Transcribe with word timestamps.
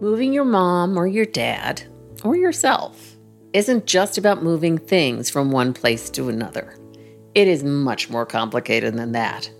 Moving 0.00 0.32
your 0.32 0.44
mom 0.44 0.96
or 0.96 1.08
your 1.08 1.24
dad 1.24 1.82
or 2.22 2.36
yourself 2.36 3.16
isn't 3.52 3.86
just 3.86 4.16
about 4.16 4.44
moving 4.44 4.78
things 4.78 5.28
from 5.28 5.50
one 5.50 5.72
place 5.74 6.08
to 6.10 6.28
another. 6.28 6.78
It 7.34 7.48
is 7.48 7.64
much 7.64 8.08
more 8.08 8.24
complicated 8.24 8.94
than 8.94 9.10
that, 9.12 9.50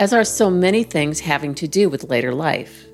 as 0.00 0.14
are 0.14 0.24
so 0.24 0.48
many 0.48 0.84
things 0.84 1.20
having 1.20 1.54
to 1.56 1.68
do 1.68 1.90
with 1.90 2.08
later 2.08 2.32
life. 2.32 2.86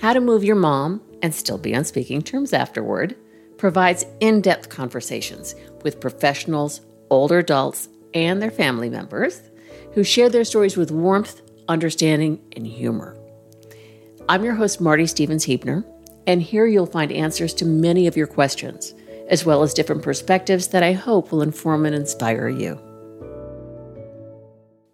How 0.00 0.14
to 0.14 0.22
Move 0.22 0.42
Your 0.42 0.56
Mom 0.56 1.02
and 1.20 1.34
Still 1.34 1.58
Be 1.58 1.76
on 1.76 1.84
Speaking 1.84 2.22
Terms 2.22 2.54
Afterward 2.54 3.14
provides 3.58 4.06
in 4.20 4.40
depth 4.40 4.70
conversations 4.70 5.54
with 5.82 6.00
professionals, 6.00 6.80
older 7.10 7.40
adults, 7.40 7.90
and 8.14 8.40
their 8.40 8.50
family 8.50 8.88
members 8.88 9.42
who 9.92 10.02
share 10.02 10.30
their 10.30 10.44
stories 10.44 10.78
with 10.78 10.90
warmth, 10.90 11.42
understanding, 11.68 12.40
and 12.56 12.66
humor. 12.66 13.13
I'm 14.26 14.42
your 14.42 14.54
host, 14.54 14.80
Marty 14.80 15.06
Stevens 15.06 15.44
Heebner, 15.44 15.84
and 16.26 16.40
here 16.40 16.66
you'll 16.66 16.86
find 16.86 17.12
answers 17.12 17.52
to 17.54 17.66
many 17.66 18.06
of 18.06 18.16
your 18.16 18.26
questions, 18.26 18.94
as 19.28 19.44
well 19.44 19.62
as 19.62 19.74
different 19.74 20.02
perspectives 20.02 20.68
that 20.68 20.82
I 20.82 20.92
hope 20.92 21.30
will 21.30 21.42
inform 21.42 21.84
and 21.84 21.94
inspire 21.94 22.48
you. 22.48 22.80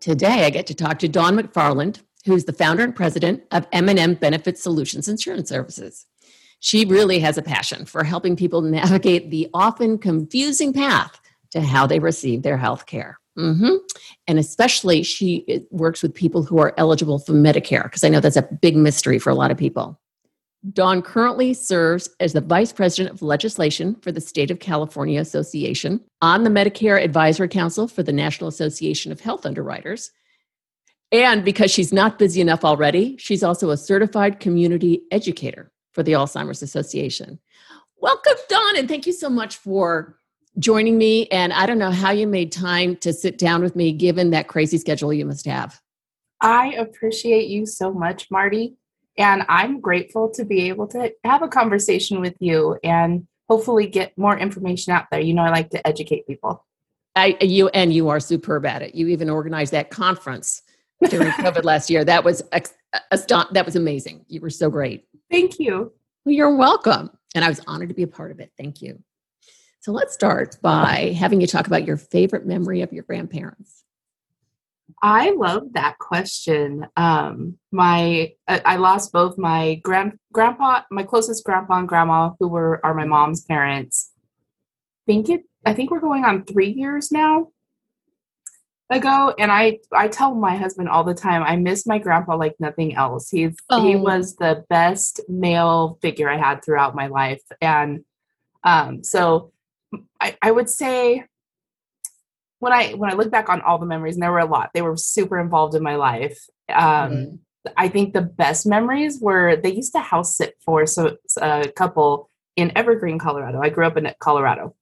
Today, 0.01 0.47
I 0.47 0.51
get 0.51 0.67
to 0.67 0.75
talk 0.75 0.99
to 0.99 1.09
Dawn 1.09 1.37
McFarland, 1.39 2.01
who's 2.25 2.45
the 2.45 2.53
founder 2.53 2.83
and 2.83 2.97
president 2.97 3.45
of 3.53 3.69
M&M 3.71 4.15
Benefit 4.15 4.59
Solutions 4.59 5.07
Insurance 5.07 5.49
Services. 5.49 6.07
She 6.59 6.85
really 6.85 7.21
has 7.21 7.39
a 7.39 7.43
passion 7.43 7.85
for 7.85 8.03
helping 8.03 8.35
people 8.35 8.63
navigate 8.63 9.31
the 9.31 9.49
often 9.55 9.99
confusing 9.99 10.73
path 10.73 11.21
to 11.53 11.61
how 11.61 11.87
they 11.87 12.01
receive 12.01 12.43
their 12.43 12.59
health 12.59 12.87
care. 12.87 13.20
Mm-hmm. 13.41 13.77
And 14.27 14.39
especially, 14.39 15.03
she 15.03 15.65
works 15.71 16.03
with 16.03 16.15
people 16.15 16.43
who 16.43 16.59
are 16.59 16.75
eligible 16.77 17.19
for 17.19 17.33
Medicare, 17.33 17.85
because 17.85 18.05
I 18.05 18.09
know 18.09 18.21
that's 18.21 18.37
a 18.37 18.49
big 18.61 18.77
mystery 18.77 19.19
for 19.19 19.31
a 19.31 19.35
lot 19.35 19.51
of 19.51 19.57
people. 19.57 19.99
Dawn 20.75 21.01
currently 21.01 21.55
serves 21.55 22.11
as 22.21 22.35
the 22.35 22.43
Vice 22.43 22.71
President 22.71 23.15
of 23.15 23.23
Legislation 23.23 23.95
for 24.03 24.13
the 24.13 24.21
State 24.21 24.51
of 24.51 24.61
California 24.61 25.19
Association, 25.19 26.01
on 26.21 26.45
the 26.45 26.51
Medicare 26.51 27.03
Advisory 27.03 27.49
Council 27.49 27.89
for 27.89 28.03
the 28.03 28.13
National 28.13 28.49
Association 28.49 29.11
of 29.11 29.21
Health 29.21 29.47
Underwriters. 29.47 30.11
And 31.13 31.45
because 31.45 31.71
she's 31.71 31.95
not 31.95 32.19
busy 32.19 32.43
enough 32.43 32.65
already, 32.65 33.17
she's 33.17 33.43
also 33.43 33.71
a 33.71 33.77
certified 33.77 34.39
community 34.39 35.01
educator 35.11 35.73
for 35.93 36.03
the 36.03 36.13
Alzheimer's 36.13 36.63
Association. 36.63 37.41
Welcome, 37.97 38.37
Dawn, 38.49 38.77
and 38.77 38.87
thank 38.87 39.07
you 39.07 39.13
so 39.13 39.29
much 39.29 39.57
for 39.57 40.20
joining 40.59 40.99
me. 40.99 41.27
And 41.29 41.53
I 41.53 41.67
don't 41.67 41.79
know 41.79 41.91
how 41.91 42.11
you 42.11 42.27
made 42.27 42.53
time 42.53 42.97
to 42.97 43.13
sit 43.13 43.39
down 43.39 43.63
with 43.63 43.77
me 43.77 43.93
given 43.93 44.31
that 44.31 44.49
crazy 44.49 44.79
schedule 44.79 45.13
you 45.13 45.25
must 45.25 45.47
have. 45.47 45.81
I 46.41 46.73
appreciate 46.73 47.49
you 47.49 47.67
so 47.67 47.93
much, 47.93 48.31
Marty. 48.31 48.77
And 49.19 49.45
I'm 49.49 49.81
grateful 49.81 50.31
to 50.31 50.45
be 50.45 50.69
able 50.69 50.87
to 50.89 51.13
have 51.25 51.43
a 51.43 51.49
conversation 51.49 52.21
with 52.21 52.35
you 52.41 52.79
and 52.83 53.27
hopefully 53.49 53.87
get 53.87 54.17
more 54.17 54.39
information 54.39 54.93
out 54.93 55.07
there. 55.11 55.21
You 55.21 55.35
know, 55.35 55.43
I 55.43 55.51
like 55.51 55.71
to 55.71 55.87
educate 55.87 56.27
people. 56.27 56.65
I, 57.17 57.37
you 57.41 57.69
and 57.69 57.93
you 57.93 58.09
are 58.09 58.21
superb 58.21 58.65
at 58.65 58.83
it. 58.83 58.95
You 58.95 59.09
even 59.09 59.29
organized 59.29 59.73
that 59.73 59.91
conference 59.91 60.63
during 61.09 61.29
COVID 61.33 61.65
last 61.65 61.91
year. 61.91 62.05
That 62.05 62.25
was 62.25 62.43
that 62.51 63.63
was 63.67 63.77
amazing. 63.77 64.25
You 64.29 64.41
were 64.41 64.51
so 64.51 64.71
great. 64.71 65.05
Thank 65.31 65.59
you. 65.59 65.93
Well, 66.25 66.35
you're 66.35 66.57
welcome. 66.57 67.11
And 67.35 67.45
I 67.45 67.49
was 67.49 67.61
honored 67.67 67.89
to 67.89 67.95
be 67.95 68.03
a 68.03 68.09
part 68.09 68.31
of 68.31 68.41
it. 68.41 68.53
Thank 68.57 68.83
you. 68.83 69.03
So 69.81 69.93
let's 69.93 70.13
start 70.13 70.59
by 70.61 71.17
having 71.19 71.41
you 71.41 71.47
talk 71.47 71.67
about 71.67 71.87
your 71.87 71.97
favorite 71.97 72.47
memory 72.47 72.83
of 72.83 72.93
your 72.93 73.03
grandparents. 73.03 73.83
I 75.03 75.31
love 75.31 75.73
that 75.73 75.99
question. 75.99 76.87
Um, 76.97 77.57
my 77.73 78.35
I 78.47 78.77
lost 78.77 79.13
both 79.13 79.39
my 79.39 79.77
grand 79.83 80.19
grandpa, 80.33 80.83
my 80.91 81.03
closest 81.03 81.45
grandpa 81.45 81.79
and 81.79 81.89
grandma, 81.89 82.33
who 82.39 82.49
were 82.49 82.85
are 82.85 82.93
my 82.93 83.07
mom's 83.07 83.43
parents. 83.43 84.13
I 84.17 85.13
think 85.13 85.31
it. 85.31 85.45
I 85.65 85.73
think 85.73 85.91
we're 85.91 86.01
going 86.01 86.25
on 86.25 86.45
three 86.45 86.71
years 86.71 87.11
now 87.11 87.49
ago, 88.91 89.35
and 89.39 89.51
I 89.51 89.79
I 89.93 90.09
tell 90.09 90.35
my 90.35 90.57
husband 90.57 90.91
all 90.91 91.05
the 91.05 91.15
time 91.15 91.43
I 91.43 91.57
miss 91.57 91.87
my 91.87 91.99
grandpa 91.99 92.37
like 92.37 92.57
nothing 92.59 92.95
else. 92.95 93.31
He's 93.31 93.57
oh. 93.71 93.83
he 93.83 93.97
was 93.97 94.37
the 94.37 94.67
best 94.69 95.21
male 95.27 95.99
figure 96.03 96.29
I 96.29 96.37
had 96.37 96.63
throughout 96.63 96.95
my 96.95 97.07
life, 97.07 97.43
and 97.63 98.05
um, 98.63 99.03
so 99.03 99.53
I, 100.21 100.37
I 100.43 100.51
would 100.51 100.69
say 100.69 101.25
when 102.61 102.73
I 102.73 102.93
when 102.93 103.11
I 103.11 103.15
look 103.15 103.31
back 103.31 103.49
on 103.49 103.61
all 103.63 103.79
the 103.79 103.87
memories, 103.87 104.15
and 104.15 104.23
there 104.23 104.31
were 104.31 104.39
a 104.39 104.45
lot, 104.45 104.71
they 104.75 104.83
were 104.83 104.97
super 104.97 105.39
involved 105.39 105.75
in 105.75 105.83
my 105.83 105.97
life. 105.97 106.39
Um, 106.69 106.77
mm-hmm. 106.85 107.35
I 107.77 107.89
think 107.89 108.13
the 108.13 108.23
best 108.23 108.67
memories 108.67 109.19
were 109.21 109.57
they 109.57 109.73
used 109.73 109.93
to 109.93 110.01
house 110.01 110.37
sit 110.37 110.55
for 110.65 110.87
so 110.87 111.17
a 111.41 111.69
couple 111.75 112.31
in 112.57 112.73
Evergreen, 112.77 113.19
Colorado. 113.19 113.61
I 113.61 113.71
grew 113.71 113.87
up 113.87 113.97
in 113.97 114.11
Colorado, 114.21 114.75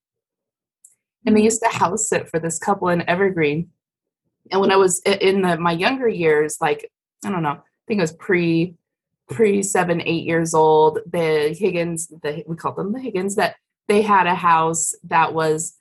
and 1.25 1.37
they 1.37 1.41
mm-hmm. 1.41 1.45
used 1.45 1.63
to 1.63 1.69
house 1.69 2.09
sit 2.09 2.29
for 2.29 2.39
this 2.39 2.59
couple 2.59 2.89
in 2.89 3.09
Evergreen. 3.09 3.71
And 4.51 4.61
when 4.61 4.73
I 4.73 4.77
was 4.77 5.01
in 5.01 5.43
the, 5.43 5.59
my 5.59 5.73
younger 5.73 6.09
years, 6.09 6.59
like 6.61 6.91
I 7.25 7.31
don't 7.31 7.43
know, 7.43 7.51
I 7.51 7.85
think 7.87 7.99
it 7.99 8.03
was 8.03 8.13
pre 8.13 8.75
pre 9.29 9.63
seven 9.63 10.01
eight 10.01 10.25
years 10.25 10.53
old. 10.53 10.99
The 11.07 11.57
Higgins, 11.59 12.09
the 12.09 12.43
we 12.47 12.57
called 12.57 12.77
them 12.77 12.93
the 12.93 13.01
Higgins 13.01 13.37
that 13.37 13.57
they 13.89 14.03
had 14.03 14.27
a 14.27 14.35
house 14.35 14.95
that 15.05 15.35
was 15.35 15.75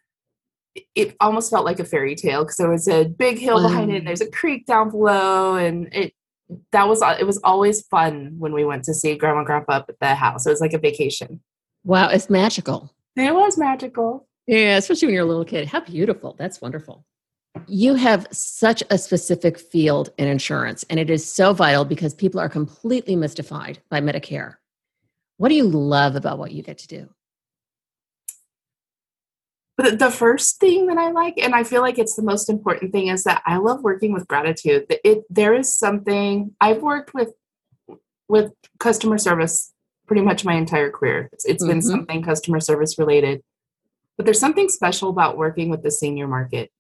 it 0.96 1.16
almost 1.20 1.50
felt 1.50 1.66
like 1.66 1.80
a 1.80 1.86
fairy 1.86 2.16
tale 2.16 2.44
because 2.44 2.58
there 2.58 2.70
was 2.70 2.88
a 2.88 3.06
big 3.06 3.38
hill 3.38 3.62
behind 3.62 3.92
it 3.92 3.98
and 3.98 4.08
there's 4.08 4.22
a 4.22 4.30
creek 4.30 4.66
down 4.66 4.90
below 4.90 5.56
and 5.56 5.94
it 5.94 6.14
that 6.72 6.88
was 6.88 7.02
it 7.20 7.26
was 7.26 7.40
always 7.44 7.82
fun 7.88 8.36
when 8.38 8.54
we 8.54 8.64
went 8.64 8.84
to 8.84 8.94
see 8.94 9.16
grandma 9.16 9.40
and 9.40 9.48
grandpa 9.48 9.74
up 9.74 9.90
at 9.90 10.00
the 10.00 10.16
house. 10.16 10.46
It 10.46 10.50
was 10.50 10.62
like 10.62 10.74
a 10.74 10.80
vacation. 10.80 11.42
Wow 11.84 12.10
it's 12.10 12.30
magical. 12.30 12.94
It 13.16 13.34
was 13.34 13.58
magical. 13.58 14.28
Yeah 14.46 14.78
especially 14.78 15.08
when 15.08 15.16
you're 15.16 15.26
a 15.26 15.28
little 15.28 15.46
kid. 15.46 15.68
How 15.68 15.82
beautiful. 15.82 16.36
That's 16.38 16.62
wonderful. 16.62 17.06
You 17.68 17.96
have 17.96 18.28
such 18.32 18.84
a 18.92 19.00
specific 19.00 19.58
field 19.58 20.10
in 20.18 20.28
insurance 20.28 20.86
and 20.90 21.00
it 21.00 21.10
is 21.10 21.32
so 21.32 21.54
vital 21.54 21.86
because 21.86 22.14
people 22.14 22.40
are 22.40 22.50
completely 22.50 23.16
mystified 23.16 23.80
by 23.90 24.00
medicare. 24.00 24.56
What 25.38 25.50
do 25.50 25.56
you 25.56 25.68
love 25.68 26.16
about 26.16 26.38
what 26.38 26.52
you 26.52 26.64
get 26.64 26.78
to 26.80 26.88
do 26.88 27.10
but 29.78 30.00
the 30.00 30.10
first 30.10 30.60
thing 30.60 30.88
that 30.88 30.98
I 30.98 31.12
like, 31.12 31.36
and 31.38 31.54
I 31.54 31.64
feel 31.64 31.82
like 31.82 32.00
it's 32.00 32.16
the 32.16 32.24
most 32.24 32.50
important 32.50 32.92
thing, 32.92 33.08
is 33.08 33.24
that 33.26 33.44
I 33.46 33.58
love 33.58 33.84
working 33.84 34.12
with 34.12 34.28
gratitude. 34.28 34.88
It 34.90 35.24
there 35.30 35.54
is 35.54 35.74
something 35.74 36.56
I've 36.60 36.82
worked 36.82 37.14
with 37.14 37.34
with 38.28 38.52
customer 38.80 39.20
service 39.20 39.72
pretty 40.08 40.24
much 40.24 40.44
my 40.44 40.56
entire 40.56 40.90
career. 40.90 41.30
it's, 41.32 41.46
it's 41.46 41.64
mm-hmm. 41.64 41.72
been 41.72 41.82
something 41.82 42.24
customer 42.24 42.60
service 42.60 42.98
related, 42.98 43.44
but 44.16 44.26
there's 44.26 44.40
something 44.40 44.68
special 44.68 45.10
about 45.10 45.38
working 45.38 45.70
with 45.70 45.84
the 45.84 45.92
senior 45.92 46.28
market, 46.28 46.72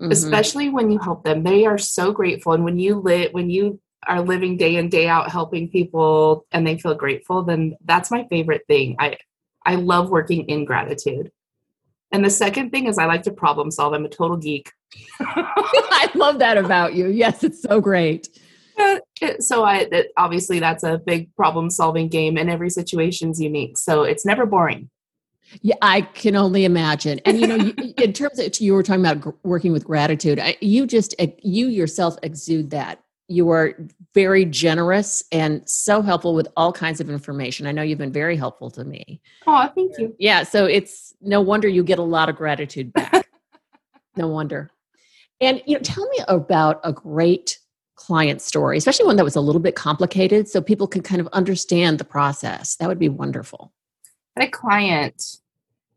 mm-hmm. 0.00 0.12
especially 0.12 0.68
when 0.68 0.90
you 0.90 0.98
help 0.98 1.24
them. 1.24 1.42
They 1.42 1.66
are 1.66 1.78
so 1.78 2.12
grateful, 2.12 2.52
and 2.52 2.64
when 2.64 2.78
you 2.78 2.94
lit 2.94 3.34
when 3.34 3.50
you 3.50 3.80
are 4.06 4.22
living 4.22 4.56
day 4.56 4.76
in 4.76 4.88
day 4.88 5.08
out 5.08 5.32
helping 5.32 5.68
people 5.68 6.46
and 6.52 6.64
they 6.64 6.78
feel 6.78 6.94
grateful, 6.94 7.42
then 7.42 7.74
that's 7.84 8.12
my 8.12 8.24
favorite 8.30 8.62
thing. 8.68 8.94
I 9.00 9.16
I 9.64 9.74
love 9.74 10.10
working 10.10 10.48
in 10.48 10.64
gratitude. 10.64 11.32
And 12.12 12.24
the 12.24 12.30
second 12.30 12.70
thing 12.70 12.86
is 12.86 12.98
I 12.98 13.06
like 13.06 13.22
to 13.22 13.32
problem 13.32 13.70
solve. 13.70 13.92
I'm 13.92 14.04
a 14.04 14.08
total 14.08 14.36
geek. 14.36 14.72
I 15.20 16.10
love 16.14 16.38
that 16.38 16.56
about 16.56 16.94
you. 16.94 17.08
Yes, 17.08 17.44
it's 17.44 17.62
so 17.62 17.80
great. 17.80 18.28
so 19.40 19.64
I 19.64 19.88
it, 19.90 20.12
obviously 20.16 20.60
that's 20.60 20.84
a 20.84 20.98
big 20.98 21.34
problem 21.34 21.70
solving 21.70 22.08
game 22.08 22.36
and 22.36 22.50
every 22.50 22.70
situation 22.70 23.30
is 23.30 23.40
unique. 23.40 23.78
So 23.78 24.02
it's 24.02 24.24
never 24.24 24.46
boring. 24.46 24.90
Yeah, 25.62 25.76
I 25.80 26.02
can 26.02 26.36
only 26.36 26.64
imagine. 26.64 27.20
And 27.24 27.40
you 27.40 27.46
know, 27.46 27.56
you, 27.56 27.94
in 27.98 28.12
terms 28.12 28.38
of 28.38 28.60
you 28.60 28.74
were 28.74 28.82
talking 28.82 29.04
about 29.04 29.34
working 29.44 29.72
with 29.72 29.84
gratitude, 29.84 30.40
I, 30.40 30.56
you 30.60 30.86
just 30.86 31.14
eh, 31.18 31.28
you 31.42 31.68
yourself 31.68 32.16
exude 32.22 32.70
that 32.70 33.02
you 33.28 33.50
are 33.50 33.74
very 34.14 34.44
generous 34.44 35.22
and 35.32 35.68
so 35.68 36.00
helpful 36.00 36.34
with 36.34 36.48
all 36.56 36.72
kinds 36.72 37.00
of 37.00 37.10
information. 37.10 37.66
I 37.66 37.72
know 37.72 37.82
you've 37.82 37.98
been 37.98 38.12
very 38.12 38.36
helpful 38.36 38.70
to 38.72 38.84
me. 38.84 39.20
Oh, 39.46 39.68
thank 39.74 39.98
you. 39.98 40.14
Yeah, 40.18 40.44
so 40.44 40.64
it's 40.64 41.14
no 41.20 41.40
wonder 41.40 41.68
you 41.68 41.82
get 41.82 41.98
a 41.98 42.02
lot 42.02 42.28
of 42.28 42.36
gratitude 42.36 42.92
back. 42.92 43.28
no 44.16 44.28
wonder. 44.28 44.70
And 45.40 45.62
you 45.66 45.74
know, 45.74 45.82
tell 45.82 46.06
me 46.08 46.18
about 46.28 46.80
a 46.84 46.92
great 46.92 47.58
client 47.96 48.40
story, 48.40 48.78
especially 48.78 49.06
one 49.06 49.16
that 49.16 49.24
was 49.24 49.36
a 49.36 49.40
little 49.40 49.60
bit 49.60 49.74
complicated 49.74 50.48
so 50.48 50.60
people 50.60 50.86
can 50.86 51.02
kind 51.02 51.20
of 51.20 51.26
understand 51.28 51.98
the 51.98 52.04
process. 52.04 52.76
That 52.76 52.88
would 52.88 52.98
be 52.98 53.08
wonderful. 53.08 53.72
I 54.36 54.42
had 54.42 54.48
a 54.48 54.52
client 54.52 55.38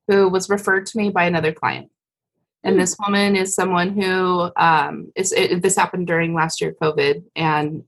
who 0.08 0.28
was 0.28 0.50
referred 0.50 0.86
to 0.88 0.98
me 0.98 1.10
by 1.10 1.26
another 1.26 1.54
client. 1.54 1.92
And 2.64 2.80
this 2.80 2.98
woman 3.00 3.36
is 3.36 3.56
someone 3.56 3.90
who 3.90 4.52
um, 4.58 5.12
is, 5.16 5.32
it, 5.32 5.62
this 5.62 5.78
happened 5.78 6.08
during 6.08 6.34
last 6.34 6.60
year 6.60 6.76
COVID, 6.82 7.24
and 7.36 7.84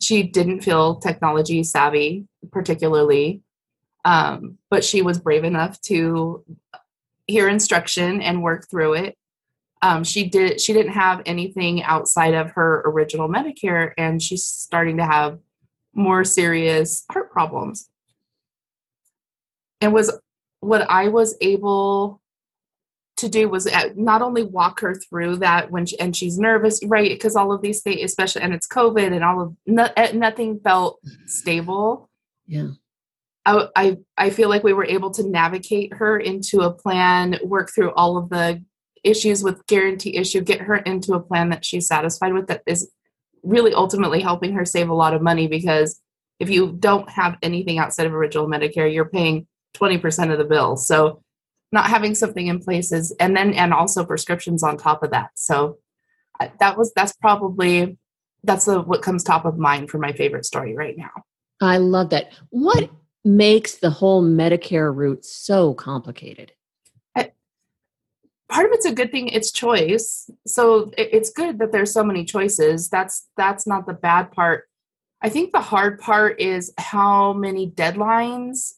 she 0.00 0.22
didn't 0.22 0.60
feel 0.60 0.96
technology 0.96 1.62
savvy 1.62 2.26
particularly, 2.52 3.42
um, 4.04 4.58
but 4.70 4.84
she 4.84 5.02
was 5.02 5.18
brave 5.18 5.44
enough 5.44 5.80
to 5.82 6.44
hear 7.26 7.48
instruction 7.48 8.20
and 8.20 8.42
work 8.42 8.68
through 8.70 8.94
it. 8.94 9.16
Um, 9.82 10.04
she 10.04 10.28
did. 10.28 10.60
She 10.60 10.72
didn't 10.72 10.92
have 10.92 11.22
anything 11.26 11.82
outside 11.82 12.34
of 12.34 12.50
her 12.52 12.82
original 12.86 13.28
Medicare, 13.28 13.92
and 13.98 14.22
she's 14.22 14.44
starting 14.44 14.98
to 14.98 15.04
have 15.04 15.38
more 15.94 16.24
serious 16.24 17.04
heart 17.10 17.30
problems. 17.30 17.88
and 19.80 19.92
was 19.92 20.18
what 20.60 20.88
I 20.90 21.08
was 21.08 21.36
able 21.40 22.20
to 23.16 23.28
do 23.28 23.48
was 23.48 23.66
uh, 23.66 23.88
not 23.96 24.22
only 24.22 24.42
walk 24.42 24.80
her 24.80 24.94
through 24.94 25.36
that 25.36 25.70
when 25.70 25.86
she, 25.86 25.98
and 25.98 26.14
she's 26.14 26.38
nervous 26.38 26.80
right 26.84 27.10
because 27.10 27.34
all 27.36 27.52
of 27.52 27.62
these 27.62 27.82
things 27.82 28.02
especially 28.02 28.42
and 28.42 28.52
it's 28.52 28.68
covid 28.68 29.12
and 29.12 29.24
all 29.24 29.40
of 29.40 29.56
no, 29.66 29.88
uh, 29.96 30.08
nothing 30.14 30.60
felt 30.60 31.00
stable. 31.26 32.08
Yeah. 32.46 32.70
I, 33.44 33.68
I 33.74 33.96
i 34.16 34.30
feel 34.30 34.48
like 34.48 34.64
we 34.64 34.72
were 34.72 34.84
able 34.84 35.10
to 35.12 35.28
navigate 35.28 35.94
her 35.94 36.18
into 36.18 36.60
a 36.60 36.72
plan 36.72 37.38
work 37.44 37.70
through 37.74 37.92
all 37.92 38.16
of 38.16 38.28
the 38.28 38.62
issues 39.02 39.42
with 39.42 39.66
guarantee 39.66 40.16
issue 40.16 40.40
get 40.40 40.60
her 40.60 40.76
into 40.76 41.14
a 41.14 41.20
plan 41.20 41.50
that 41.50 41.64
she's 41.64 41.86
satisfied 41.86 42.32
with 42.32 42.48
that 42.48 42.62
is 42.66 42.90
really 43.42 43.72
ultimately 43.72 44.20
helping 44.20 44.52
her 44.52 44.64
save 44.64 44.88
a 44.88 44.94
lot 44.94 45.14
of 45.14 45.22
money 45.22 45.46
because 45.46 46.00
if 46.38 46.50
you 46.50 46.72
don't 46.72 47.08
have 47.08 47.36
anything 47.40 47.78
outside 47.78 48.06
of 48.06 48.12
original 48.12 48.48
medicare 48.48 48.92
you're 48.92 49.08
paying 49.08 49.46
20% 49.76 50.32
of 50.32 50.38
the 50.38 50.44
bill. 50.44 50.76
So 50.76 51.22
not 51.72 51.86
having 51.86 52.14
something 52.14 52.46
in 52.46 52.60
place 52.60 52.92
is 52.92 53.12
and 53.18 53.36
then 53.36 53.52
and 53.54 53.72
also 53.72 54.04
prescriptions 54.04 54.62
on 54.62 54.76
top 54.76 55.02
of 55.02 55.10
that. 55.10 55.30
So 55.34 55.78
that 56.60 56.76
was 56.76 56.92
that's 56.94 57.12
probably 57.14 57.98
that's 58.44 58.66
the, 58.66 58.80
what 58.80 59.02
comes 59.02 59.24
top 59.24 59.44
of 59.44 59.58
mind 59.58 59.90
for 59.90 59.98
my 59.98 60.12
favorite 60.12 60.44
story 60.44 60.76
right 60.76 60.96
now. 60.96 61.10
I 61.60 61.78
love 61.78 62.10
that. 62.10 62.32
What 62.50 62.90
makes 63.24 63.76
the 63.76 63.90
whole 63.90 64.22
medicare 64.22 64.94
route 64.94 65.24
so 65.24 65.74
complicated? 65.74 66.52
I, 67.16 67.32
part 68.48 68.66
of 68.66 68.72
it's 68.72 68.86
a 68.86 68.92
good 68.92 69.10
thing 69.10 69.28
it's 69.28 69.50
choice. 69.50 70.30
So 70.46 70.92
it, 70.96 71.08
it's 71.12 71.30
good 71.30 71.58
that 71.58 71.72
there's 71.72 71.92
so 71.92 72.04
many 72.04 72.24
choices. 72.24 72.88
That's 72.88 73.26
that's 73.36 73.66
not 73.66 73.86
the 73.86 73.94
bad 73.94 74.32
part. 74.32 74.64
I 75.22 75.28
think 75.28 75.52
the 75.52 75.60
hard 75.60 75.98
part 75.98 76.40
is 76.40 76.72
how 76.78 77.32
many 77.32 77.70
deadlines 77.70 78.74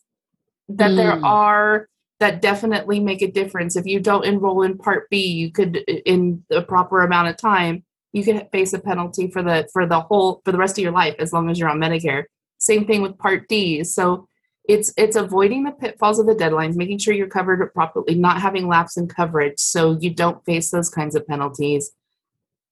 that 0.68 0.92
mm. 0.92 0.96
there 0.96 1.24
are 1.24 1.88
that 2.20 2.42
definitely 2.42 3.00
make 3.00 3.22
a 3.22 3.30
difference. 3.30 3.76
If 3.76 3.86
you 3.86 4.00
don't 4.00 4.24
enroll 4.24 4.62
in 4.62 4.76
Part 4.76 5.08
B, 5.10 5.26
you 5.26 5.52
could 5.52 5.76
in 5.76 6.44
the 6.48 6.62
proper 6.62 7.02
amount 7.02 7.28
of 7.28 7.36
time, 7.36 7.84
you 8.12 8.24
could 8.24 8.48
face 8.50 8.72
a 8.72 8.78
penalty 8.78 9.30
for 9.30 9.42
the 9.42 9.68
for 9.72 9.86
the 9.86 10.00
whole 10.00 10.42
for 10.44 10.52
the 10.52 10.58
rest 10.58 10.78
of 10.78 10.82
your 10.82 10.92
life 10.92 11.14
as 11.18 11.32
long 11.32 11.48
as 11.50 11.58
you're 11.58 11.68
on 11.68 11.78
Medicare. 11.78 12.24
Same 12.58 12.86
thing 12.86 13.02
with 13.02 13.18
Part 13.18 13.48
D. 13.48 13.84
So 13.84 14.26
it's 14.68 14.92
it's 14.96 15.16
avoiding 15.16 15.64
the 15.64 15.72
pitfalls 15.72 16.18
of 16.18 16.26
the 16.26 16.34
deadlines, 16.34 16.76
making 16.76 16.98
sure 16.98 17.14
you're 17.14 17.28
covered 17.28 17.72
properly, 17.72 18.14
not 18.16 18.40
having 18.40 18.66
lapse 18.66 18.96
in 18.96 19.06
coverage 19.06 19.58
so 19.58 19.96
you 20.00 20.10
don't 20.10 20.44
face 20.44 20.70
those 20.70 20.90
kinds 20.90 21.14
of 21.14 21.26
penalties. 21.26 21.92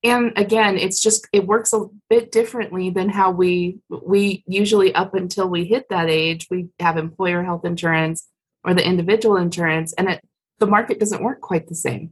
And 0.03 0.31
again, 0.35 0.77
it's 0.77 1.01
just 1.01 1.27
it 1.31 1.47
works 1.47 1.73
a 1.73 1.85
bit 2.09 2.31
differently 2.31 2.89
than 2.89 3.09
how 3.09 3.31
we 3.31 3.79
we 3.89 4.43
usually 4.45 4.93
up 4.93 5.15
until 5.15 5.47
we 5.47 5.65
hit 5.65 5.87
that 5.89 6.09
age, 6.09 6.47
we 6.51 6.67
have 6.79 6.97
employer 6.97 7.43
health 7.43 7.65
insurance 7.65 8.27
or 8.67 8.73
the 8.73 8.85
individual 8.85 9.37
insurance 9.37 9.93
and 9.93 10.09
it 10.09 10.21
the 10.59 10.67
market 10.67 10.99
doesn't 10.99 11.23
work 11.23 11.39
quite 11.39 11.67
the 11.67 11.75
same. 11.75 12.11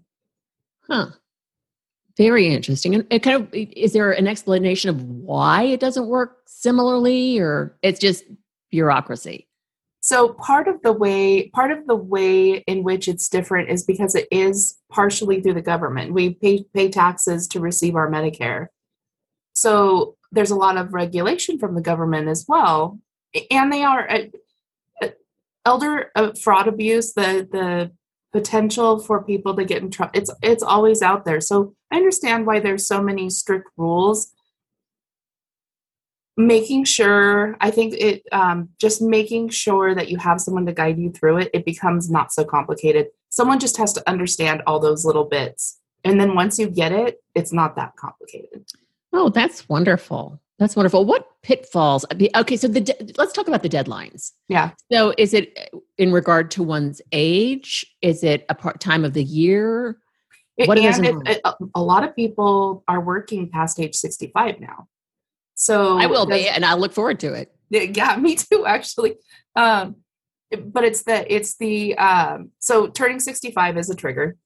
Huh. 0.88 1.08
Very 2.16 2.54
interesting. 2.54 2.96
And 2.96 3.08
it 3.10 3.24
kind 3.24 3.42
of 3.42 3.50
is 3.54 3.92
there 3.92 4.12
an 4.12 4.28
explanation 4.28 4.90
of 4.90 5.04
why 5.04 5.64
it 5.64 5.80
doesn't 5.80 6.08
work 6.08 6.38
similarly 6.46 7.40
or 7.40 7.78
it's 7.82 8.00
just 8.00 8.24
bureaucracy? 8.72 9.48
So 10.00 10.34
part 10.34 10.68
of 10.68 10.82
the 10.84 10.94
way 10.94 11.50
part 11.50 11.72
of 11.72 11.88
the 11.88 11.96
way 11.96 12.64
in 12.68 12.84
which 12.84 13.08
it's 13.08 13.28
different 13.28 13.70
is 13.70 13.84
because 13.84 14.16
it 14.16 14.28
is 14.32 14.78
partially 14.90 15.42
through 15.42 15.56
the 15.56 15.62
government. 15.62 16.14
We 16.14 16.36
pay 16.36 16.64
pay 16.74 16.90
taxes 16.90 17.48
to 17.50 17.60
receive 17.60 17.96
our 17.96 18.10
medicare. 18.10 18.68
So 19.54 20.16
there's 20.32 20.52
a 20.52 20.56
lot 20.56 20.78
of 20.78 20.94
regulation 20.94 21.60
from 21.60 21.76
the 21.76 21.82
government 21.82 22.30
as 22.30 22.46
well 22.48 23.00
and 23.52 23.72
they 23.72 23.84
are 23.84 24.10
uh, 24.10 24.26
elder 25.66 26.12
uh, 26.16 26.32
fraud 26.42 26.68
abuse, 26.68 27.14
the 27.14 27.48
the 27.52 27.92
potential 28.32 29.00
for 29.00 29.24
people 29.24 29.56
to 29.56 29.66
get 29.66 29.82
in 29.82 29.90
trouble, 29.90 30.12
it's 30.14 30.32
it's 30.42 30.64
always 30.64 31.02
out 31.02 31.26
there. 31.26 31.42
So 31.42 31.74
I 31.92 31.98
understand 31.98 32.46
why 32.46 32.60
there's 32.60 32.88
so 32.88 33.02
many 33.02 33.30
strict 33.30 33.70
rules. 33.78 34.32
Making 36.38 36.84
sure, 36.84 37.56
I 37.62 37.72
think 37.72 37.94
it 37.94 38.24
um, 38.34 38.70
just 38.80 39.02
making 39.02 39.50
sure 39.50 39.96
that 39.96 40.10
you 40.10 40.18
have 40.18 40.42
someone 40.42 40.66
to 40.66 40.74
guide 40.74 41.00
you 41.00 41.10
through 41.12 41.38
it. 41.38 41.50
It 41.54 41.64
becomes 41.64 42.10
not 42.10 42.34
so 42.34 42.44
complicated. 42.44 43.08
Someone 43.30 43.60
just 43.60 43.78
has 43.78 43.94
to 43.94 44.10
understand 44.10 44.62
all 44.68 44.80
those 44.80 45.06
little 45.06 45.24
bits, 45.24 45.80
and 46.04 46.20
then 46.20 46.36
once 46.36 46.60
you 46.60 46.68
get 46.68 46.92
it, 46.92 47.24
it's 47.36 47.54
not 47.54 47.78
that 47.78 47.96
complicated. 47.96 48.66
Oh, 49.14 49.30
that's 49.30 49.70
wonderful. 49.70 50.42
That's 50.58 50.76
wonderful. 50.76 51.04
What 51.04 51.28
pitfalls? 51.44 52.06
Okay, 52.36 52.56
so 52.56 52.68
the 52.68 52.82
de- 52.82 53.14
let's 53.18 53.34
talk 53.34 53.48
about 53.48 53.62
the 53.62 53.70
deadlines. 53.70 54.32
Yeah. 54.48 54.72
So, 54.90 55.14
is 55.18 55.34
it 55.34 55.70
in 55.98 56.14
regard 56.14 56.50
to 56.52 56.64
one's 56.64 57.02
age? 57.12 57.86
Is 58.02 58.24
it 58.24 58.46
a 58.48 58.56
part 58.56 58.80
time 58.80 59.04
of 59.04 59.14
the 59.14 59.24
year? 59.24 59.98
What 60.58 60.78
and 60.78 61.06
it, 61.06 61.16
it, 61.26 61.42
a 61.76 61.84
lot 61.84 62.06
of 62.06 62.16
people 62.16 62.86
are 62.88 63.02
working 63.02 63.50
past 63.50 63.78
age 63.80 63.96
sixty-five 63.96 64.62
now. 64.62 64.88
So 65.56 65.98
I 65.98 66.06
will 66.06 66.26
be, 66.26 66.48
and 66.48 66.64
I 66.64 66.76
look 66.76 66.94
forward 66.94 67.20
to 67.22 67.34
it. 67.34 67.54
Yeah, 67.70 68.16
me 68.20 68.36
too. 68.36 68.66
Actually, 68.66 69.16
um, 69.58 69.98
but 70.66 70.86
it's 70.86 71.04
the 71.04 71.34
it's 71.34 71.58
the 71.58 71.98
um, 71.98 72.52
so 72.60 72.88
turning 72.88 73.20
sixty-five 73.20 73.78
is 73.78 73.90
a 73.90 73.96
trigger, 73.96 74.38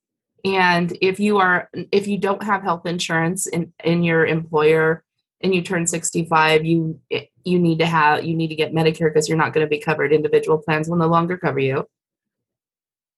and 0.43 0.97
if 0.99 1.19
you 1.19 1.37
are 1.37 1.69
if 1.91 2.07
you 2.07 2.17
don't 2.17 2.41
have 2.41 2.63
health 2.63 2.87
insurance 2.87 3.45
in 3.45 3.73
in 3.83 4.01
your 4.01 4.25
employer 4.25 5.03
and 5.41 5.55
you 5.55 5.61
turn 5.61 5.87
65 5.87 6.65
you 6.65 6.99
you 7.43 7.59
need 7.59 7.79
to 7.79 7.85
have 7.85 8.23
you 8.23 8.35
need 8.35 8.49
to 8.49 8.55
get 8.55 8.73
medicare 8.73 9.09
because 9.09 9.27
you're 9.27 9.37
not 9.37 9.53
going 9.53 9.65
to 9.65 9.69
be 9.69 9.79
covered. 9.79 10.13
Individual 10.13 10.57
plans 10.57 10.89
will 10.89 10.97
no 10.97 11.07
longer 11.07 11.37
cover 11.37 11.59
you. 11.59 11.87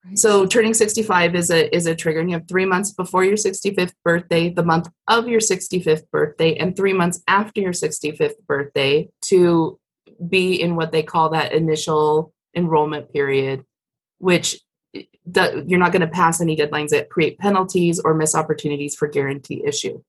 Right. 0.03 0.17
so 0.17 0.47
turning 0.47 0.73
65 0.73 1.35
is 1.35 1.51
a 1.51 1.75
is 1.75 1.85
a 1.85 1.95
trigger 1.95 2.21
and 2.21 2.29
you 2.29 2.35
have 2.35 2.47
three 2.47 2.65
months 2.65 2.91
before 2.91 3.23
your 3.23 3.35
65th 3.35 3.93
birthday 4.03 4.49
the 4.49 4.63
month 4.63 4.89
of 5.07 5.27
your 5.27 5.39
65th 5.39 6.09
birthday 6.11 6.55
and 6.55 6.75
three 6.75 6.93
months 6.93 7.21
after 7.27 7.61
your 7.61 7.71
65th 7.71 8.43
birthday 8.47 9.07
to 9.25 9.79
be 10.27 10.59
in 10.59 10.75
what 10.75 10.91
they 10.91 11.03
call 11.03 11.29
that 11.29 11.53
initial 11.53 12.33
enrollment 12.55 13.13
period 13.13 13.63
which 14.17 14.59
eh, 14.95 15.03
the, 15.27 15.63
you're 15.67 15.77
not 15.77 15.91
going 15.91 16.01
to 16.01 16.07
pass 16.07 16.41
any 16.41 16.57
deadlines 16.57 16.89
that 16.89 17.11
create 17.11 17.37
penalties 17.37 17.99
or 17.99 18.15
miss 18.15 18.33
opportunities 18.33 18.95
for 18.95 19.07
guarantee 19.07 19.63
issue 19.63 20.01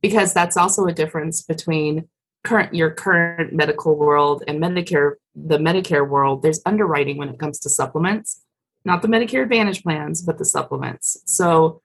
because 0.00 0.32
that's 0.32 0.56
also 0.56 0.86
a 0.86 0.92
difference 0.92 1.42
between 1.42 2.08
current 2.42 2.74
your 2.74 2.90
current 2.90 3.52
medical 3.52 3.96
world 3.96 4.42
and 4.48 4.60
Medicare 4.60 5.14
the 5.34 5.58
Medicare 5.58 6.08
world. 6.08 6.42
There's 6.42 6.60
underwriting 6.64 7.16
when 7.16 7.28
it 7.28 7.38
comes 7.38 7.58
to 7.60 7.68
supplements 7.68 8.40
not 8.84 9.02
the 9.02 9.08
Medicare 9.08 9.42
Advantage 9.42 9.82
plans 9.82 10.22
but 10.22 10.38
the 10.38 10.44
supplements. 10.44 11.18
So 11.26 11.82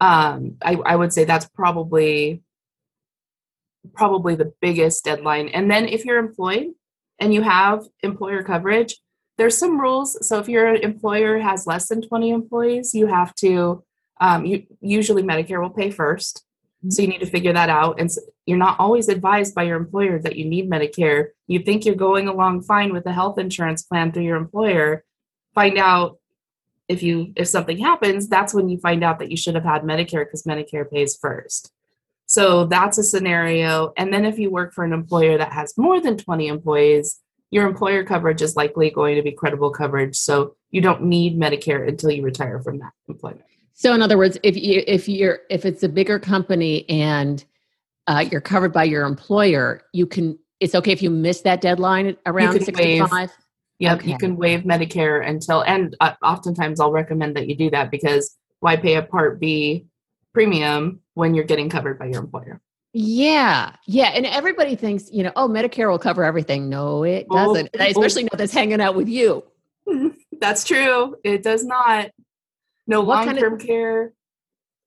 um, 0.00 0.56
I, 0.62 0.74
I 0.84 0.96
would 0.96 1.12
say 1.12 1.24
that's 1.24 1.48
probably 1.48 2.42
probably 3.92 4.34
the 4.34 4.52
biggest 4.60 5.04
deadline. 5.04 5.48
And 5.48 5.70
then 5.70 5.86
if 5.86 6.04
you're 6.04 6.18
employed 6.18 6.68
and 7.18 7.34
you 7.34 7.42
have 7.42 7.84
employer 8.02 8.42
coverage 8.42 8.96
there's 9.36 9.58
some 9.58 9.80
rules. 9.80 10.24
So 10.26 10.38
if 10.38 10.48
your 10.48 10.76
employer 10.76 11.38
has 11.40 11.66
less 11.66 11.88
than 11.88 12.02
20 12.02 12.30
employees 12.30 12.94
you 12.94 13.06
have 13.06 13.34
to 13.36 13.82
um, 14.20 14.44
you, 14.44 14.64
usually 14.80 15.22
medicare 15.22 15.60
will 15.60 15.70
pay 15.70 15.90
first 15.90 16.43
so 16.88 17.02
you 17.02 17.08
need 17.08 17.20
to 17.20 17.26
figure 17.26 17.52
that 17.52 17.70
out. 17.70 18.00
And 18.00 18.10
you're 18.46 18.58
not 18.58 18.78
always 18.78 19.08
advised 19.08 19.54
by 19.54 19.64
your 19.64 19.76
employer 19.76 20.18
that 20.20 20.36
you 20.36 20.44
need 20.44 20.70
Medicare. 20.70 21.28
You 21.46 21.60
think 21.60 21.84
you're 21.84 21.94
going 21.94 22.28
along 22.28 22.62
fine 22.62 22.92
with 22.92 23.06
a 23.06 23.12
health 23.12 23.38
insurance 23.38 23.82
plan 23.82 24.12
through 24.12 24.24
your 24.24 24.36
employer. 24.36 25.04
Find 25.54 25.78
out 25.78 26.18
if 26.88 27.02
you 27.02 27.32
if 27.36 27.48
something 27.48 27.78
happens, 27.78 28.28
that's 28.28 28.52
when 28.52 28.68
you 28.68 28.78
find 28.78 29.02
out 29.02 29.18
that 29.18 29.30
you 29.30 29.36
should 29.36 29.54
have 29.54 29.64
had 29.64 29.82
Medicare 29.82 30.26
because 30.26 30.42
Medicare 30.42 30.90
pays 30.90 31.16
first. 31.16 31.72
So 32.26 32.66
that's 32.66 32.98
a 32.98 33.02
scenario. 33.02 33.92
And 33.96 34.12
then 34.12 34.24
if 34.24 34.38
you 34.38 34.50
work 34.50 34.72
for 34.72 34.84
an 34.84 34.92
employer 34.92 35.38
that 35.38 35.52
has 35.52 35.76
more 35.76 36.00
than 36.00 36.16
20 36.16 36.48
employees, 36.48 37.20
your 37.50 37.66
employer 37.66 38.02
coverage 38.02 38.42
is 38.42 38.56
likely 38.56 38.90
going 38.90 39.16
to 39.16 39.22
be 39.22 39.32
credible 39.32 39.70
coverage. 39.70 40.16
So 40.16 40.56
you 40.70 40.80
don't 40.80 41.04
need 41.04 41.38
Medicare 41.38 41.88
until 41.88 42.10
you 42.10 42.22
retire 42.22 42.60
from 42.60 42.78
that 42.78 42.92
employment. 43.08 43.44
So, 43.74 43.92
in 43.92 44.02
other 44.02 44.16
words, 44.16 44.38
if 44.42 44.56
you 44.56 44.82
if 44.86 45.08
you're 45.08 45.40
if 45.50 45.64
it's 45.64 45.82
a 45.82 45.88
bigger 45.88 46.18
company 46.18 46.88
and 46.88 47.44
uh, 48.06 48.24
you're 48.30 48.40
covered 48.40 48.72
by 48.72 48.84
your 48.84 49.04
employer, 49.04 49.82
you 49.92 50.06
can. 50.06 50.38
It's 50.60 50.74
okay 50.74 50.92
if 50.92 51.02
you 51.02 51.10
miss 51.10 51.40
that 51.42 51.60
deadline 51.60 52.16
around 52.24 52.62
sixty-five. 52.62 53.30
Yep, 53.80 53.98
okay. 53.98 54.10
you 54.10 54.18
can 54.18 54.36
waive 54.36 54.60
Medicare 54.60 55.28
until, 55.28 55.62
and 55.62 55.96
uh, 56.00 56.12
oftentimes 56.22 56.78
I'll 56.78 56.92
recommend 56.92 57.36
that 57.36 57.48
you 57.48 57.56
do 57.56 57.70
that 57.70 57.90
because 57.90 58.36
why 58.60 58.76
pay 58.76 58.94
a 58.94 59.02
Part 59.02 59.40
B 59.40 59.86
premium 60.32 61.00
when 61.14 61.34
you're 61.34 61.44
getting 61.44 61.68
covered 61.68 61.98
by 61.98 62.06
your 62.06 62.20
employer? 62.20 62.60
Yeah, 62.92 63.74
yeah, 63.86 64.12
and 64.14 64.24
everybody 64.24 64.76
thinks 64.76 65.10
you 65.10 65.24
know, 65.24 65.32
oh, 65.34 65.48
Medicare 65.48 65.90
will 65.90 65.98
cover 65.98 66.22
everything. 66.22 66.68
No, 66.68 67.02
it 67.02 67.28
doesn't. 67.28 67.70
Oh, 67.78 67.84
especially 67.84 68.22
oh. 68.22 68.28
not 68.30 68.38
that's 68.38 68.52
hanging 68.52 68.80
out 68.80 68.94
with 68.94 69.08
you. 69.08 69.44
That's 70.40 70.64
true. 70.64 71.16
It 71.24 71.42
does 71.42 71.64
not 71.64 72.10
no 72.86 73.00
long 73.00 73.26
term 73.26 73.36
kind 73.36 73.52
of- 73.60 73.66
care, 73.66 74.12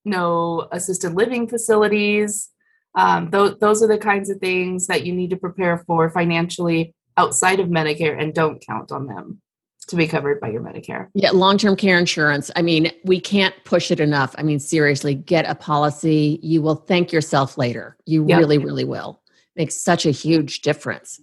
no 0.06 0.68
assisted 0.72 1.14
living 1.14 1.48
facilities. 1.48 2.50
Um, 2.96 3.30
those, 3.30 3.58
those 3.60 3.84
are 3.84 3.88
the 3.88 3.98
kinds 4.00 4.30
of 4.30 4.40
things 4.40 4.88
that 4.88 5.06
you 5.06 5.14
need 5.14 5.30
to 5.30 5.38
prepare 5.38 5.78
for 5.86 6.10
financially 6.10 6.96
outside 7.16 7.60
of 7.60 7.68
Medicare 7.68 8.20
and 8.20 8.34
don't 8.34 8.64
count 8.66 8.92
on 8.92 9.06
them. 9.08 9.42
to 9.88 9.96
be 9.96 10.08
covered 10.08 10.42
by 10.42 10.50
your 10.50 10.62
Medicare. 10.62 11.08
Yeah, 11.14 11.32
long 11.32 11.58
term 11.58 11.76
care 11.76 11.98
insurance. 11.98 12.52
I 12.56 12.62
mean, 12.62 12.92
we 13.06 13.22
can't 13.22 13.56
push 13.64 13.90
it 13.92 14.00
enough. 14.02 14.36
I 14.38 14.44
mean, 14.44 14.60
seriously, 14.60 15.16
get 15.16 15.46
a 15.48 15.56
policy. 15.56 16.40
You 16.44 16.62
will 16.62 16.76
thank 16.76 17.14
yourself 17.14 17.58
later. 17.58 17.96
You 18.06 18.26
yep. 18.28 18.40
really, 18.40 18.58
really 18.58 18.84
will. 18.84 19.22
Makes 19.56 19.82
such 19.82 20.06
a 20.06 20.12
huge 20.12 20.62
difference. 20.62 21.22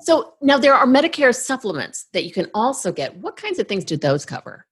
So 0.00 0.32
now 0.40 0.56
there 0.56 0.74
are 0.74 0.86
Medicare 0.86 1.34
supplements 1.34 2.06
that 2.14 2.24
you 2.24 2.32
can 2.32 2.46
also 2.54 2.90
get. 2.90 3.16
What 3.18 3.36
kinds 3.36 3.58
of 3.58 3.68
things 3.68 3.84
do 3.84 3.98
those 3.98 4.24
cover? 4.24 4.66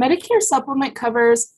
Medicare 0.00 0.40
supplement 0.40 0.94
covers 0.94 1.52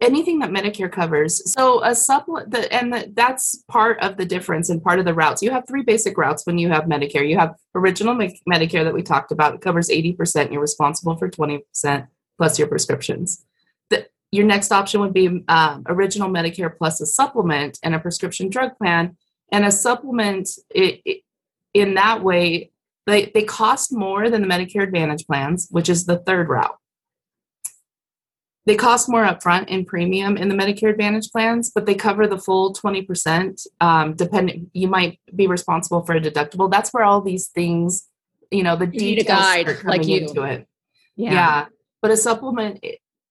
anything 0.00 0.40
that 0.40 0.50
Medicare 0.50 0.90
covers. 0.90 1.52
So 1.52 1.84
a 1.84 1.94
supplement, 1.94 2.54
and 2.72 2.92
the, 2.92 3.12
that's 3.14 3.62
part 3.68 4.00
of 4.00 4.16
the 4.16 4.24
difference 4.24 4.70
and 4.70 4.82
part 4.82 4.98
of 4.98 5.04
the 5.04 5.14
routes. 5.14 5.42
You 5.42 5.50
have 5.52 5.66
three 5.68 5.82
basic 5.82 6.18
routes 6.18 6.44
when 6.44 6.58
you 6.58 6.68
have 6.68 6.84
Medicare. 6.84 7.28
You 7.28 7.38
have 7.38 7.54
original 7.74 8.14
Medicare 8.14 8.84
that 8.84 8.94
we 8.94 9.02
talked 9.02 9.30
about. 9.30 9.54
It 9.54 9.60
covers 9.60 9.88
80%. 9.88 10.52
You're 10.52 10.60
responsible 10.60 11.16
for 11.16 11.30
20% 11.30 12.08
plus 12.36 12.58
your 12.58 12.68
prescriptions. 12.68 13.44
The, 13.90 14.06
your 14.32 14.46
next 14.46 14.72
option 14.72 15.00
would 15.00 15.14
be 15.14 15.44
um, 15.48 15.84
original 15.86 16.28
Medicare 16.28 16.76
plus 16.76 17.00
a 17.00 17.06
supplement 17.06 17.78
and 17.82 17.94
a 17.94 18.00
prescription 18.00 18.50
drug 18.50 18.76
plan. 18.76 19.16
And 19.52 19.64
a 19.64 19.70
supplement, 19.70 20.50
it, 20.70 21.00
it, 21.04 21.22
in 21.72 21.94
that 21.94 22.22
way, 22.22 22.72
they, 23.06 23.26
they 23.32 23.44
cost 23.44 23.92
more 23.92 24.28
than 24.28 24.42
the 24.42 24.48
Medicare 24.48 24.82
Advantage 24.82 25.26
plans, 25.26 25.68
which 25.70 25.88
is 25.88 26.04
the 26.04 26.18
third 26.18 26.48
route. 26.48 26.76
They 28.68 28.76
cost 28.76 29.08
more 29.08 29.24
upfront 29.24 29.68
in 29.68 29.86
premium 29.86 30.36
in 30.36 30.50
the 30.50 30.54
Medicare 30.54 30.90
Advantage 30.90 31.30
plans, 31.30 31.70
but 31.74 31.86
they 31.86 31.94
cover 31.94 32.26
the 32.26 32.36
full 32.36 32.74
20%. 32.74 33.66
Um, 33.80 34.14
depending, 34.14 34.70
you 34.74 34.88
might 34.88 35.18
be 35.34 35.46
responsible 35.46 36.02
for 36.02 36.14
a 36.14 36.20
deductible. 36.20 36.70
That's 36.70 36.92
where 36.92 37.02
all 37.02 37.22
these 37.22 37.48
things, 37.48 38.06
you 38.50 38.62
know, 38.62 38.76
the 38.76 38.84
you 38.84 39.16
details 39.16 39.38
guide, 39.38 39.68
are 39.68 39.74
coming 39.74 39.98
like 40.00 40.06
you. 40.06 40.18
into 40.18 40.42
it. 40.42 40.68
Yeah. 41.16 41.32
yeah. 41.32 41.66
But 42.02 42.10
a 42.10 42.16
supplement, 42.18 42.84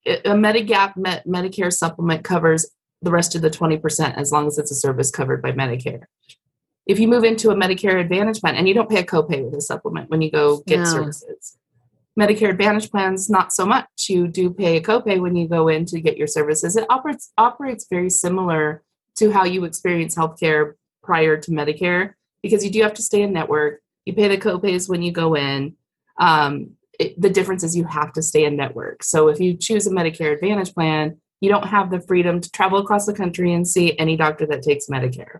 a 0.07 0.31
Medigap 0.31 0.95
Medicare 1.27 1.71
supplement 1.71 2.23
covers 2.23 2.65
the 3.03 3.11
rest 3.11 3.35
of 3.35 3.43
the 3.43 3.51
20% 3.51 4.17
as 4.17 4.31
long 4.31 4.47
as 4.47 4.57
it's 4.57 4.71
a 4.71 4.75
service 4.75 5.11
covered 5.11 5.43
by 5.43 5.51
Medicare. 5.51 6.05
If 6.87 6.97
you 6.97 7.07
move 7.07 7.23
into 7.23 7.51
a 7.51 7.55
Medicare 7.55 8.01
Advantage 8.01 8.39
plan, 8.41 8.55
and 8.55 8.67
you 8.67 8.73
don't 8.73 8.89
pay 8.89 9.01
a 9.01 9.05
copay 9.05 9.45
with 9.45 9.53
a 9.53 9.61
supplement 9.61 10.09
when 10.09 10.23
you 10.23 10.31
go 10.31 10.63
get 10.65 10.79
no. 10.79 10.85
services, 10.85 11.59
Medicare 12.17 12.49
Advantage 12.49 12.89
plans, 12.89 13.29
not 13.29 13.53
so 13.53 13.65
much. 13.65 13.87
You 14.09 14.27
do 14.27 14.49
pay 14.49 14.77
a 14.77 14.81
copay 14.81 15.21
when 15.21 15.35
you 15.35 15.47
go 15.47 15.67
in 15.67 15.85
to 15.85 16.01
get 16.01 16.17
your 16.17 16.27
services. 16.27 16.75
It 16.75 16.85
operates 16.89 17.31
operates 17.37 17.85
very 17.89 18.09
similar 18.09 18.83
to 19.17 19.31
how 19.31 19.45
you 19.45 19.65
experience 19.65 20.15
healthcare 20.15 20.73
prior 21.03 21.37
to 21.37 21.51
Medicare 21.51 22.13
because 22.41 22.63
you 22.63 22.71
do 22.71 22.81
have 22.81 22.95
to 22.95 23.03
stay 23.03 23.21
in 23.21 23.33
network. 23.33 23.81
You 24.05 24.13
pay 24.13 24.27
the 24.27 24.37
copays 24.37 24.89
when 24.89 25.01
you 25.01 25.11
go 25.11 25.35
in. 25.35 25.75
Um, 26.17 26.71
it, 26.99 27.19
the 27.21 27.29
difference 27.29 27.63
is 27.63 27.75
you 27.75 27.85
have 27.85 28.13
to 28.13 28.23
stay 28.23 28.45
in 28.45 28.55
network. 28.55 29.03
So 29.03 29.27
if 29.27 29.39
you 29.39 29.55
choose 29.55 29.85
a 29.85 29.91
Medicare 29.91 30.33
Advantage 30.33 30.73
plan, 30.73 31.17
you 31.39 31.49
don't 31.49 31.67
have 31.67 31.91
the 31.91 32.01
freedom 32.01 32.41
to 32.41 32.51
travel 32.51 32.79
across 32.79 33.05
the 33.05 33.13
country 33.13 33.53
and 33.53 33.67
see 33.67 33.97
any 33.99 34.17
doctor 34.17 34.47
that 34.47 34.63
takes 34.63 34.87
Medicare. 34.87 35.39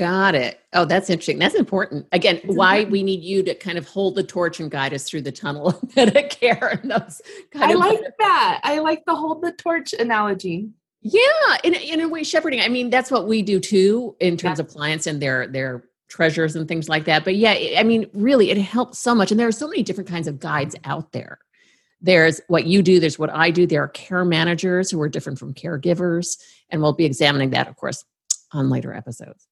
Got 0.00 0.34
it. 0.34 0.58
Oh, 0.72 0.86
that's 0.86 1.10
interesting. 1.10 1.38
That's 1.38 1.54
important. 1.54 2.06
Again, 2.12 2.36
it's 2.36 2.46
why 2.46 2.76
important. 2.76 2.92
we 2.92 3.02
need 3.02 3.22
you 3.22 3.42
to 3.42 3.54
kind 3.54 3.76
of 3.76 3.86
hold 3.86 4.14
the 4.14 4.22
torch 4.22 4.58
and 4.58 4.70
guide 4.70 4.94
us 4.94 5.04
through 5.04 5.20
the 5.20 5.30
tunnel 5.30 5.68
of 5.68 5.78
Medicare 5.90 6.80
and 6.80 6.90
those 6.90 7.20
I 7.54 7.74
like 7.74 7.98
benefits. 7.98 8.16
that. 8.18 8.60
I 8.64 8.78
like 8.78 9.04
the 9.04 9.14
hold 9.14 9.42
the 9.42 9.52
torch 9.52 9.92
analogy. 9.92 10.70
Yeah, 11.02 11.20
in, 11.64 11.74
in 11.74 12.00
a 12.00 12.08
way, 12.08 12.24
shepherding. 12.24 12.62
I 12.62 12.68
mean, 12.68 12.88
that's 12.88 13.10
what 13.10 13.28
we 13.28 13.42
do 13.42 13.60
too 13.60 14.16
in 14.20 14.38
terms 14.38 14.58
yeah. 14.58 14.64
of 14.64 14.70
clients 14.70 15.06
and 15.06 15.20
their 15.20 15.46
their 15.46 15.84
treasures 16.08 16.56
and 16.56 16.66
things 16.66 16.88
like 16.88 17.04
that. 17.04 17.22
But 17.22 17.36
yeah, 17.36 17.76
I 17.78 17.82
mean, 17.82 18.08
really, 18.14 18.50
it 18.50 18.56
helps 18.56 18.98
so 18.98 19.14
much. 19.14 19.30
And 19.30 19.38
there 19.38 19.48
are 19.48 19.52
so 19.52 19.68
many 19.68 19.82
different 19.82 20.08
kinds 20.08 20.28
of 20.28 20.40
guides 20.40 20.74
out 20.84 21.12
there. 21.12 21.40
There's 22.00 22.40
what 22.48 22.64
you 22.64 22.80
do, 22.80 23.00
there's 23.00 23.18
what 23.18 23.28
I 23.28 23.50
do. 23.50 23.66
There 23.66 23.82
are 23.82 23.88
care 23.88 24.24
managers 24.24 24.90
who 24.90 24.98
are 25.02 25.10
different 25.10 25.38
from 25.38 25.52
caregivers. 25.52 26.38
And 26.70 26.80
we'll 26.80 26.94
be 26.94 27.04
examining 27.04 27.50
that, 27.50 27.68
of 27.68 27.76
course, 27.76 28.02
on 28.50 28.70
later 28.70 28.94
episodes. 28.94 29.46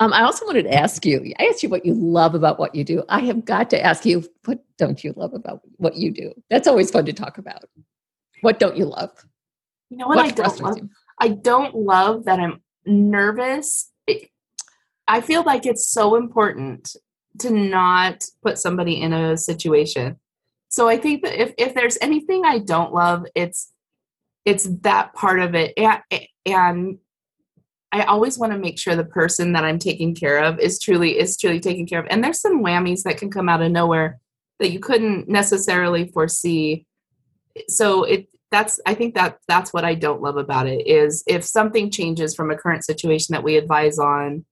Um, 0.00 0.12
I 0.12 0.22
also 0.22 0.46
wanted 0.46 0.64
to 0.64 0.74
ask 0.74 1.04
you, 1.04 1.34
I 1.40 1.46
asked 1.46 1.62
you 1.62 1.68
what 1.68 1.84
you 1.84 1.92
love 1.92 2.34
about 2.34 2.58
what 2.58 2.74
you 2.74 2.84
do. 2.84 3.02
I 3.08 3.20
have 3.20 3.44
got 3.44 3.68
to 3.70 3.84
ask 3.84 4.06
you, 4.06 4.24
what 4.44 4.60
don't 4.76 5.02
you 5.02 5.12
love 5.16 5.34
about 5.34 5.60
what 5.76 5.96
you 5.96 6.12
do? 6.12 6.32
That's 6.50 6.68
always 6.68 6.90
fun 6.90 7.04
to 7.06 7.12
talk 7.12 7.38
about. 7.38 7.64
What 8.40 8.60
don't 8.60 8.76
you 8.76 8.84
love? 8.84 9.10
You 9.90 9.96
know 9.96 10.06
what, 10.06 10.16
what 10.16 10.26
I 10.26 10.30
don't 10.30 10.60
love? 10.60 10.78
You? 10.78 10.90
I 11.20 11.28
don't 11.28 11.74
love 11.74 12.26
that 12.26 12.38
I'm 12.38 12.62
nervous. 12.86 13.90
It, 14.06 14.30
I 15.08 15.20
feel 15.20 15.42
like 15.42 15.66
it's 15.66 15.88
so 15.88 16.14
important 16.14 16.94
to 17.38 17.50
not 17.50 18.24
put 18.42 18.58
somebody 18.58 19.00
in 19.00 19.12
a 19.12 19.36
situation. 19.36 20.18
So 20.68 20.88
I 20.88 20.96
think 20.96 21.22
that 21.22 21.40
if, 21.40 21.54
if 21.58 21.74
there's 21.74 21.98
anything 22.00 22.44
I 22.44 22.58
don't 22.58 22.92
love, 22.92 23.26
it's 23.34 23.72
it's 24.44 24.64
that 24.82 25.12
part 25.12 25.40
of 25.40 25.54
it. 25.54 25.74
And, 25.76 26.00
and 26.46 26.98
I 27.90 28.02
always 28.02 28.38
want 28.38 28.52
to 28.52 28.58
make 28.58 28.78
sure 28.78 28.94
the 28.94 29.04
person 29.04 29.52
that 29.54 29.64
I'm 29.64 29.78
taking 29.78 30.14
care 30.14 30.38
of 30.38 30.58
is 30.60 30.78
truly 30.78 31.18
is 31.18 31.36
truly 31.36 31.60
taken 31.60 31.86
care 31.86 32.00
of. 32.00 32.06
And 32.10 32.22
there's 32.22 32.40
some 32.40 32.62
whammies 32.62 33.02
that 33.04 33.16
can 33.16 33.30
come 33.30 33.48
out 33.48 33.62
of 33.62 33.72
nowhere 33.72 34.20
that 34.58 34.70
you 34.70 34.80
couldn't 34.80 35.28
necessarily 35.28 36.08
foresee. 36.08 36.86
So 37.68 38.04
it 38.04 38.28
that's 38.50 38.80
I 38.86 38.94
think 38.94 39.14
that 39.14 39.38
that's 39.46 39.72
what 39.72 39.84
I 39.84 39.94
don't 39.94 40.22
love 40.22 40.36
about 40.36 40.66
it 40.66 40.86
is 40.86 41.22
if 41.26 41.44
something 41.44 41.90
changes 41.90 42.34
from 42.34 42.50
a 42.50 42.56
current 42.56 42.84
situation 42.84 43.32
that 43.32 43.42
we 43.42 43.56
advise 43.56 43.98
on 43.98 44.44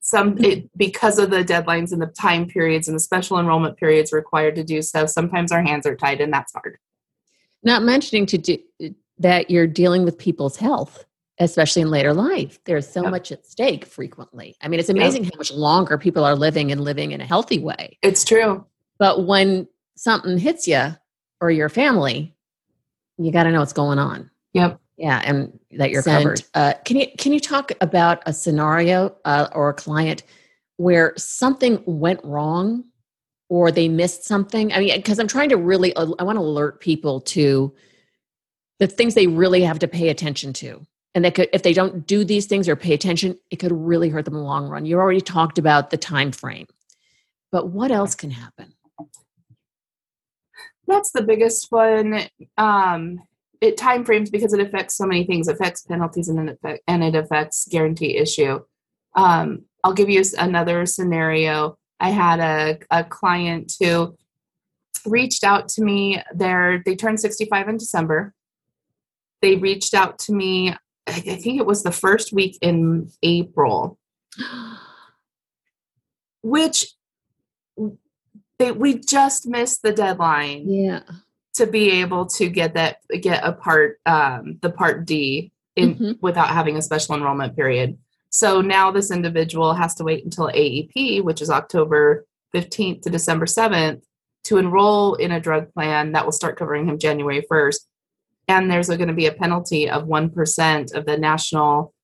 some 0.00 0.34
mm-hmm. 0.34 0.44
it, 0.44 0.78
because 0.78 1.18
of 1.18 1.30
the 1.30 1.44
deadlines 1.44 1.92
and 1.92 2.00
the 2.00 2.06
time 2.06 2.46
periods 2.46 2.88
and 2.88 2.94
the 2.94 3.00
special 3.00 3.38
enrollment 3.38 3.76
periods 3.76 4.12
required 4.12 4.54
to 4.54 4.64
do 4.64 4.82
so 4.82 5.04
sometimes 5.06 5.52
our 5.52 5.62
hands 5.62 5.86
are 5.86 5.96
tied 5.96 6.20
and 6.20 6.32
that's 6.32 6.52
hard 6.52 6.78
not 7.62 7.82
mentioning 7.82 8.24
to 8.26 8.38
do 8.38 8.58
that 9.18 9.50
you're 9.50 9.66
dealing 9.66 10.04
with 10.04 10.16
people's 10.16 10.56
health 10.56 11.04
especially 11.40 11.82
in 11.82 11.90
later 11.90 12.12
life. 12.12 12.60
There's 12.64 12.86
so 12.86 13.02
yep. 13.02 13.10
much 13.10 13.32
at 13.32 13.46
stake 13.46 13.86
frequently. 13.86 14.56
I 14.60 14.68
mean, 14.68 14.78
it's 14.78 14.90
amazing 14.90 15.24
yep. 15.24 15.32
how 15.34 15.38
much 15.38 15.50
longer 15.50 15.98
people 15.98 16.24
are 16.24 16.36
living 16.36 16.70
and 16.70 16.82
living 16.82 17.12
in 17.12 17.20
a 17.20 17.26
healthy 17.26 17.58
way. 17.58 17.98
It's 18.02 18.24
true. 18.24 18.64
But 18.98 19.26
when 19.26 19.66
something 19.96 20.38
hits 20.38 20.68
you 20.68 20.88
or 21.40 21.50
your 21.50 21.70
family, 21.70 22.36
you 23.16 23.32
got 23.32 23.44
to 23.44 23.52
know 23.52 23.60
what's 23.60 23.72
going 23.72 23.98
on. 23.98 24.30
Yep. 24.52 24.78
Yeah, 24.98 25.22
and 25.24 25.58
that 25.78 25.90
you're 25.90 26.02
covered. 26.02 26.42
Uh, 26.52 26.74
can 26.84 26.98
you 26.98 27.06
can 27.16 27.32
you 27.32 27.40
talk 27.40 27.72
about 27.80 28.22
a 28.26 28.34
scenario 28.34 29.16
uh, 29.24 29.48
or 29.52 29.70
a 29.70 29.74
client 29.74 30.24
where 30.76 31.14
something 31.16 31.82
went 31.86 32.20
wrong 32.22 32.84
or 33.48 33.72
they 33.72 33.88
missed 33.88 34.24
something? 34.24 34.74
I 34.74 34.80
mean, 34.80 34.94
because 34.94 35.18
I'm 35.18 35.26
trying 35.26 35.48
to 35.48 35.56
really, 35.56 35.96
I 35.96 36.02
want 36.02 36.36
to 36.36 36.42
alert 36.42 36.80
people 36.80 37.22
to 37.22 37.74
the 38.78 38.86
things 38.86 39.14
they 39.14 39.26
really 39.26 39.62
have 39.62 39.78
to 39.78 39.88
pay 39.88 40.10
attention 40.10 40.52
to 40.54 40.86
and 41.14 41.24
that 41.24 41.34
could 41.34 41.48
if 41.52 41.62
they 41.62 41.72
don't 41.72 42.06
do 42.06 42.24
these 42.24 42.46
things 42.46 42.68
or 42.68 42.76
pay 42.76 42.94
attention 42.94 43.38
it 43.50 43.56
could 43.56 43.72
really 43.72 44.08
hurt 44.08 44.24
them 44.24 44.34
in 44.34 44.40
the 44.40 44.46
long 44.46 44.68
run. 44.68 44.86
You 44.86 44.98
already 44.98 45.20
talked 45.20 45.58
about 45.58 45.90
the 45.90 45.96
time 45.96 46.32
frame 46.32 46.66
but 47.52 47.68
what 47.68 47.90
else 47.90 48.14
can 48.14 48.30
happen? 48.30 48.74
That's 50.86 51.12
the 51.12 51.22
biggest 51.22 51.66
one. 51.70 52.22
Um 52.56 53.20
it 53.60 53.76
time 53.76 54.04
frames 54.04 54.30
because 54.30 54.54
it 54.54 54.60
affects 54.60 54.96
so 54.96 55.04
many 55.04 55.24
things. 55.24 55.46
It 55.46 55.56
affects 55.56 55.82
penalties 55.82 56.28
and 56.28 56.50
it, 56.50 56.80
and 56.88 57.04
it 57.04 57.14
affects 57.14 57.68
guarantee 57.68 58.16
issue. 58.16 58.60
Um 59.14 59.64
i'll 59.84 59.94
give 59.94 60.10
you 60.10 60.22
another 60.38 60.86
scenario. 60.86 61.76
I 61.98 62.10
had 62.10 62.40
a, 62.40 62.78
a 62.90 63.04
client 63.04 63.74
who 63.78 64.16
reached 65.06 65.44
out 65.44 65.68
to 65.68 65.82
me 65.82 66.22
there 66.34 66.82
they 66.84 66.94
turned 66.94 67.20
65 67.20 67.68
in 67.68 67.76
december. 67.76 68.34
They 69.42 69.56
reached 69.56 69.94
out 69.94 70.18
to 70.20 70.32
me 70.34 70.74
I 71.06 71.12
think 71.12 71.58
it 71.58 71.66
was 71.66 71.82
the 71.82 71.92
first 71.92 72.32
week 72.32 72.58
in 72.60 73.10
April, 73.22 73.98
which 76.42 76.94
they, 78.58 78.72
we 78.72 78.98
just 78.98 79.46
missed 79.46 79.82
the 79.82 79.92
deadline. 79.92 80.70
Yeah. 80.70 81.00
To 81.54 81.66
be 81.66 81.90
able 82.00 82.26
to 82.26 82.48
get 82.48 82.74
that, 82.74 82.98
get 83.20 83.44
a 83.44 83.52
part, 83.52 83.98
um, 84.06 84.58
the 84.62 84.70
part 84.70 85.04
D 85.04 85.52
in 85.76 85.94
mm-hmm. 85.94 86.12
without 86.22 86.48
having 86.48 86.76
a 86.76 86.82
special 86.82 87.16
enrollment 87.16 87.56
period. 87.56 87.98
So 88.30 88.60
now 88.60 88.92
this 88.92 89.10
individual 89.10 89.74
has 89.74 89.94
to 89.96 90.04
wait 90.04 90.24
until 90.24 90.46
AEP, 90.48 91.22
which 91.24 91.42
is 91.42 91.50
October 91.50 92.24
15th 92.54 93.02
to 93.02 93.10
December 93.10 93.46
7th, 93.46 94.02
to 94.44 94.58
enroll 94.58 95.14
in 95.14 95.32
a 95.32 95.40
drug 95.40 95.72
plan 95.74 96.12
that 96.12 96.24
will 96.24 96.32
start 96.32 96.56
covering 96.56 96.88
him 96.88 96.98
January 96.98 97.44
1st 97.50 97.80
and 98.50 98.70
there's 98.70 98.88
going 98.88 99.06
to 99.06 99.14
be 99.14 99.26
a 99.26 99.32
penalty 99.32 99.88
of 99.88 100.06
1% 100.06 100.94
of 100.94 101.06
the 101.06 101.16
national 101.16 101.94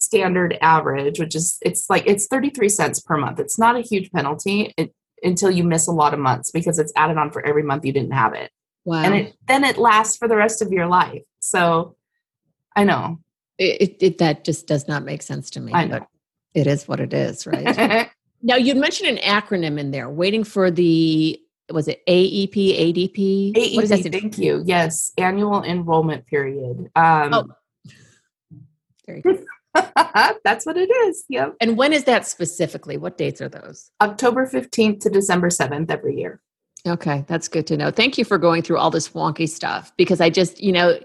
standard 0.00 0.58
average 0.60 1.18
which 1.18 1.34
is 1.34 1.56
it's 1.62 1.88
like 1.88 2.06
it's 2.06 2.26
33 2.26 2.68
cents 2.68 3.00
per 3.00 3.16
month. 3.16 3.38
It's 3.38 3.58
not 3.58 3.76
a 3.76 3.80
huge 3.80 4.10
penalty 4.10 4.74
it, 4.76 4.92
until 5.22 5.50
you 5.50 5.64
miss 5.64 5.86
a 5.86 5.92
lot 5.92 6.12
of 6.12 6.20
months 6.20 6.50
because 6.50 6.78
it's 6.78 6.92
added 6.96 7.16
on 7.16 7.30
for 7.30 7.46
every 7.46 7.62
month 7.62 7.84
you 7.84 7.92
didn't 7.92 8.12
have 8.12 8.34
it. 8.34 8.50
Wow. 8.84 9.02
and 9.02 9.14
it, 9.14 9.34
then 9.48 9.64
it 9.64 9.78
lasts 9.78 10.18
for 10.18 10.28
the 10.28 10.36
rest 10.36 10.60
of 10.60 10.70
your 10.70 10.86
life. 10.86 11.22
So 11.40 11.96
i 12.76 12.84
know. 12.84 13.20
It, 13.56 13.96
it 14.02 14.18
that 14.18 14.44
just 14.44 14.66
does 14.66 14.88
not 14.88 15.04
make 15.04 15.22
sense 15.22 15.48
to 15.50 15.60
me 15.60 15.72
I 15.72 15.84
know. 15.84 16.00
but 16.00 16.08
it 16.54 16.66
is 16.66 16.88
what 16.88 17.00
it 17.00 17.14
is 17.14 17.46
right? 17.46 18.10
Now 18.46 18.56
you 18.56 18.74
mentioned 18.74 19.08
an 19.08 19.24
acronym 19.24 19.80
in 19.80 19.90
there 19.90 20.10
waiting 20.10 20.44
for 20.44 20.70
the 20.70 21.40
was 21.70 21.88
it 21.88 22.02
AEP, 22.06 22.54
ADP? 22.54 23.54
AEP, 23.54 23.76
what 23.76 23.88
does 23.88 24.02
that 24.02 24.12
thank 24.12 24.38
you. 24.38 24.62
Yes, 24.66 25.12
annual 25.18 25.62
enrollment 25.62 26.26
period. 26.26 26.90
Um, 26.94 27.34
Oh. 27.34 27.46
Very 29.06 29.20
good. 29.20 29.44
that's 30.44 30.64
what 30.64 30.76
it 30.76 30.90
is. 30.90 31.24
Yep. 31.28 31.56
And 31.60 31.76
when 31.76 31.92
is 31.92 32.04
that 32.04 32.26
specifically? 32.26 32.96
What 32.96 33.18
dates 33.18 33.40
are 33.40 33.48
those? 33.48 33.90
October 34.00 34.46
15th 34.46 35.00
to 35.00 35.10
December 35.10 35.48
7th 35.48 35.90
every 35.90 36.16
year. 36.16 36.40
Okay, 36.86 37.24
that's 37.26 37.48
good 37.48 37.66
to 37.68 37.76
know. 37.76 37.90
Thank 37.90 38.18
you 38.18 38.24
for 38.24 38.38
going 38.38 38.62
through 38.62 38.78
all 38.78 38.90
this 38.90 39.10
wonky 39.10 39.48
stuff 39.48 39.92
because 39.96 40.20
I 40.20 40.28
just, 40.30 40.62
you 40.62 40.70
know, 40.70 40.98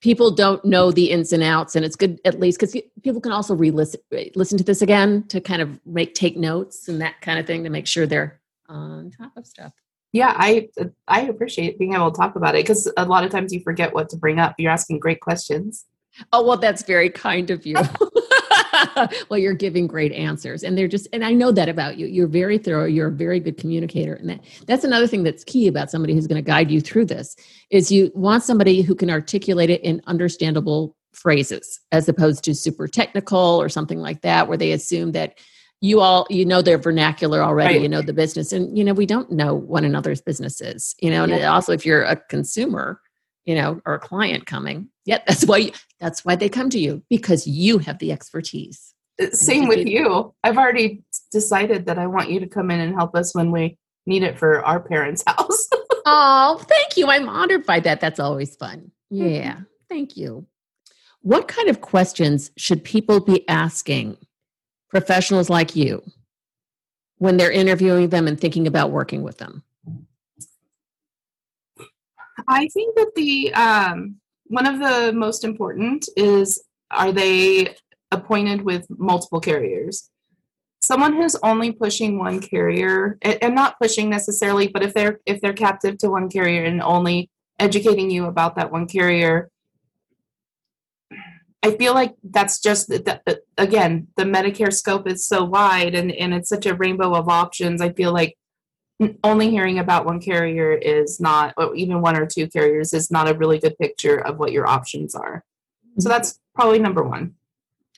people 0.00 0.30
don't 0.32 0.64
know 0.64 0.90
the 0.90 1.10
ins 1.10 1.32
and 1.32 1.42
outs, 1.42 1.76
and 1.76 1.84
it's 1.84 1.94
good 1.94 2.20
at 2.24 2.40
least 2.40 2.58
because 2.58 2.76
people 3.02 3.20
can 3.20 3.30
also 3.30 3.54
re-listen 3.54 4.00
listen 4.34 4.58
to 4.58 4.64
this 4.64 4.82
again 4.82 5.24
to 5.28 5.40
kind 5.40 5.62
of 5.62 5.78
make 5.86 6.14
take 6.14 6.36
notes 6.36 6.88
and 6.88 7.00
that 7.00 7.20
kind 7.20 7.38
of 7.38 7.46
thing 7.46 7.62
to 7.64 7.70
make 7.70 7.86
sure 7.86 8.06
they're 8.06 8.40
on 8.68 9.12
top 9.12 9.36
of 9.36 9.46
stuff. 9.46 9.72
Yeah, 10.12 10.34
I 10.36 10.68
I 11.06 11.22
appreciate 11.22 11.78
being 11.78 11.94
able 11.94 12.10
to 12.10 12.16
talk 12.16 12.36
about 12.36 12.54
it 12.54 12.64
because 12.64 12.90
a 12.96 13.04
lot 13.04 13.24
of 13.24 13.30
times 13.30 13.52
you 13.52 13.60
forget 13.60 13.94
what 13.94 14.08
to 14.10 14.16
bring 14.16 14.38
up. 14.38 14.54
You're 14.58 14.72
asking 14.72 14.98
great 14.98 15.20
questions. 15.20 15.86
Oh 16.32 16.44
well, 16.44 16.56
that's 16.56 16.82
very 16.82 17.10
kind 17.10 17.50
of 17.50 17.64
you. 17.64 17.76
well, 19.28 19.38
you're 19.38 19.54
giving 19.54 19.86
great 19.86 20.12
answers, 20.12 20.62
and 20.62 20.76
they're 20.76 20.88
just, 20.88 21.06
and 21.12 21.24
I 21.24 21.32
know 21.32 21.52
that 21.52 21.68
about 21.68 21.96
you. 21.96 22.06
You're 22.06 22.26
very 22.26 22.58
thorough. 22.58 22.86
You're 22.86 23.08
a 23.08 23.12
very 23.12 23.40
good 23.40 23.56
communicator, 23.56 24.14
and 24.14 24.30
that, 24.30 24.40
that's 24.66 24.84
another 24.84 25.06
thing 25.06 25.22
that's 25.22 25.44
key 25.44 25.68
about 25.68 25.90
somebody 25.90 26.14
who's 26.14 26.26
going 26.26 26.42
to 26.42 26.48
guide 26.48 26.70
you 26.70 26.80
through 26.80 27.06
this. 27.06 27.36
Is 27.70 27.92
you 27.92 28.10
want 28.14 28.42
somebody 28.42 28.82
who 28.82 28.94
can 28.94 29.10
articulate 29.10 29.70
it 29.70 29.82
in 29.82 30.02
understandable 30.06 30.96
phrases, 31.12 31.80
as 31.92 32.08
opposed 32.08 32.44
to 32.44 32.54
super 32.54 32.88
technical 32.88 33.38
or 33.38 33.68
something 33.68 34.00
like 34.00 34.22
that, 34.22 34.48
where 34.48 34.58
they 34.58 34.72
assume 34.72 35.12
that 35.12 35.38
you 35.80 36.00
all 36.00 36.26
you 36.30 36.44
know 36.44 36.60
their 36.62 36.78
vernacular 36.78 37.42
already 37.42 37.74
Right. 37.74 37.82
you 37.82 37.88
know 37.88 38.02
the 38.02 38.12
business 38.12 38.52
and 38.52 38.76
you 38.76 38.84
know 38.84 38.92
we 38.92 39.06
don't 39.06 39.30
know 39.30 39.54
one 39.54 39.84
another's 39.84 40.20
businesses 40.20 40.94
you 41.00 41.10
know 41.10 41.24
and 41.24 41.32
Yeah. 41.32 41.52
also 41.52 41.72
if 41.72 41.86
you're 41.86 42.02
a 42.02 42.16
consumer 42.16 43.00
you 43.44 43.54
know 43.54 43.80
or 43.86 43.94
a 43.94 43.98
client 43.98 44.46
coming 44.46 44.88
yeah 45.06 45.18
that's 45.26 45.44
why 45.46 45.56
you, 45.58 45.72
that's 45.98 46.24
why 46.24 46.36
they 46.36 46.48
come 46.48 46.68
to 46.70 46.78
you 46.78 47.02
because 47.08 47.46
you 47.46 47.78
have 47.78 47.98
the 47.98 48.12
expertise 48.12 48.94
Uh, 49.22 49.30
Same 49.32 49.68
with 49.68 49.86
you. 49.86 50.34
I've 50.44 50.56
already 50.58 51.02
decided 51.30 51.86
that 51.86 51.98
I 51.98 52.06
want 52.06 52.30
you 52.30 52.40
to 52.40 52.46
come 52.46 52.70
in 52.70 52.80
and 52.80 52.94
help 52.94 53.14
us 53.14 53.34
when 53.34 53.50
we 53.50 53.76
need 54.06 54.22
it 54.22 54.38
for 54.38 54.64
our 54.64 54.80
parents' 54.80 55.22
house. 55.30 55.68
oh 56.06 56.58
thank 56.68 56.96
you 56.96 57.06
i'm 57.08 57.28
honored 57.28 57.64
by 57.66 57.78
that 57.80 58.00
that's 58.00 58.18
always 58.20 58.56
fun 58.56 58.90
yeah 59.10 59.56
thank 59.88 60.16
you 60.16 60.46
what 61.22 61.46
kind 61.48 61.68
of 61.68 61.80
questions 61.82 62.50
should 62.56 62.82
people 62.82 63.20
be 63.20 63.46
asking 63.48 64.16
professionals 64.90 65.48
like 65.48 65.74
you 65.74 66.02
when 67.18 67.36
they're 67.36 67.52
interviewing 67.52 68.08
them 68.08 68.26
and 68.26 68.40
thinking 68.40 68.66
about 68.66 68.90
working 68.90 69.22
with 69.22 69.38
them 69.38 69.62
I 72.48 72.68
think 72.68 72.96
that 72.96 73.14
the 73.14 73.52
um, 73.54 74.16
one 74.46 74.66
of 74.66 74.78
the 74.78 75.12
most 75.12 75.44
important 75.44 76.08
is 76.16 76.62
are 76.90 77.12
they 77.12 77.76
appointed 78.10 78.62
with 78.62 78.86
multiple 78.90 79.40
carriers? 79.40 80.10
Someone 80.82 81.12
who's 81.12 81.36
only 81.42 81.72
pushing 81.72 82.18
one 82.18 82.40
carrier, 82.40 83.18
and 83.22 83.54
not 83.54 83.78
pushing 83.80 84.08
necessarily, 84.08 84.68
but 84.68 84.82
if 84.82 84.94
they're 84.94 85.20
if 85.26 85.40
they're 85.40 85.52
captive 85.52 85.98
to 85.98 86.10
one 86.10 86.28
carrier 86.28 86.64
and 86.64 86.82
only 86.82 87.30
educating 87.58 88.10
you 88.10 88.24
about 88.26 88.56
that 88.56 88.72
one 88.72 88.86
carrier, 88.86 89.50
I 91.62 91.72
feel 91.72 91.92
like 91.94 92.14
that's 92.24 92.60
just 92.60 92.88
that. 92.88 93.04
that- 93.04 93.40
Again, 93.58 94.06
the 94.16 94.24
Medicare 94.24 94.72
scope 94.72 95.06
is 95.06 95.26
so 95.26 95.44
wide, 95.44 95.94
and 95.94 96.10
and 96.12 96.32
it's 96.32 96.48
such 96.48 96.64
a 96.64 96.74
rainbow 96.74 97.14
of 97.14 97.28
options. 97.28 97.82
I 97.82 97.92
feel 97.92 98.10
like 98.10 98.38
only 99.22 99.50
hearing 99.50 99.78
about 99.78 100.06
one 100.06 100.18
carrier 100.18 100.72
is 100.72 101.20
not, 101.20 101.52
or 101.58 101.74
even 101.74 102.00
one 102.00 102.16
or 102.16 102.24
two 102.24 102.48
carriers 102.48 102.94
is 102.94 103.10
not 103.10 103.28
a 103.28 103.34
really 103.34 103.58
good 103.58 103.76
picture 103.78 104.16
of 104.16 104.38
what 104.38 104.52
your 104.52 104.66
options 104.66 105.14
are. 105.14 105.44
So 105.98 106.08
that's 106.08 106.40
probably 106.54 106.78
number 106.78 107.02
one. 107.02 107.34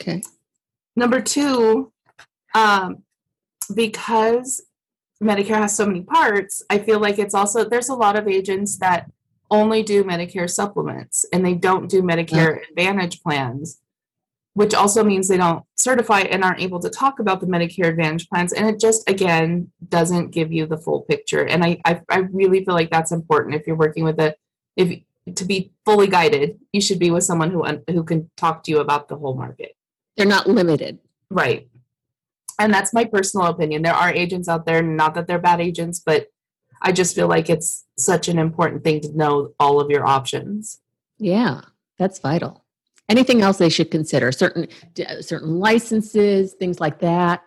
okay 0.00 0.20
Number 0.96 1.20
two, 1.20 1.92
um, 2.56 3.04
because 3.72 4.62
Medicare 5.22 5.58
has 5.60 5.76
so 5.76 5.86
many 5.86 6.02
parts, 6.02 6.60
I 6.68 6.78
feel 6.78 6.98
like 6.98 7.20
it's 7.20 7.34
also 7.34 7.64
there's 7.68 7.88
a 7.88 7.94
lot 7.94 8.16
of 8.16 8.26
agents 8.26 8.78
that 8.78 9.11
only 9.52 9.82
do 9.82 10.02
Medicare 10.02 10.50
supplements 10.50 11.24
and 11.32 11.44
they 11.44 11.54
don't 11.54 11.88
do 11.88 12.02
Medicare 12.02 12.58
mm. 12.58 12.68
Advantage 12.70 13.22
plans, 13.22 13.80
which 14.54 14.74
also 14.74 15.04
means 15.04 15.28
they 15.28 15.36
don't 15.36 15.64
certify 15.76 16.20
and 16.20 16.42
aren't 16.42 16.60
able 16.60 16.80
to 16.80 16.90
talk 16.90 17.20
about 17.20 17.40
the 17.40 17.46
Medicare 17.46 17.88
Advantage 17.88 18.28
plans. 18.28 18.52
And 18.52 18.68
it 18.68 18.80
just 18.80 19.08
again 19.08 19.70
doesn't 19.88 20.30
give 20.30 20.52
you 20.52 20.66
the 20.66 20.78
full 20.78 21.02
picture. 21.02 21.44
And 21.46 21.62
I 21.62 21.80
I, 21.84 22.00
I 22.08 22.18
really 22.18 22.64
feel 22.64 22.74
like 22.74 22.90
that's 22.90 23.12
important 23.12 23.54
if 23.54 23.66
you're 23.66 23.76
working 23.76 24.02
with 24.02 24.18
a 24.18 24.34
if 24.74 25.00
to 25.36 25.44
be 25.44 25.70
fully 25.84 26.08
guided, 26.08 26.58
you 26.72 26.80
should 26.80 26.98
be 26.98 27.12
with 27.12 27.22
someone 27.22 27.52
who 27.52 27.64
who 27.88 28.02
can 28.02 28.30
talk 28.36 28.64
to 28.64 28.72
you 28.72 28.80
about 28.80 29.06
the 29.06 29.16
whole 29.16 29.36
market. 29.36 29.76
they're 30.16 30.26
not 30.26 30.48
limited 30.48 30.98
Right. 31.32 31.68
And 32.58 32.72
that's 32.72 32.92
my 32.92 33.06
personal 33.06 33.46
opinion. 33.46 33.82
There 33.82 33.94
are 33.94 34.12
agents 34.12 34.48
out 34.48 34.66
there, 34.66 34.82
not 34.82 35.14
that 35.14 35.26
they're 35.26 35.38
bad 35.38 35.60
agents, 35.60 35.98
but 35.98 36.26
I 36.82 36.92
just 36.92 37.14
feel 37.14 37.26
like 37.28 37.48
it's 37.48 37.84
such 37.98 38.28
an 38.28 38.38
important 38.38 38.84
thing 38.84 39.00
to 39.00 39.16
know 39.16 39.52
all 39.58 39.80
of 39.80 39.90
your 39.90 40.06
options. 40.06 40.80
Yeah, 41.18 41.60
that's 41.98 42.18
vital. 42.18 42.64
Anything 43.08 43.42
else 43.42 43.58
they 43.58 43.68
should 43.68 43.90
consider? 43.90 44.32
Certain 44.32 44.68
certain 45.20 45.58
licenses, 45.58 46.54
things 46.54 46.80
like 46.80 47.00
that. 47.00 47.42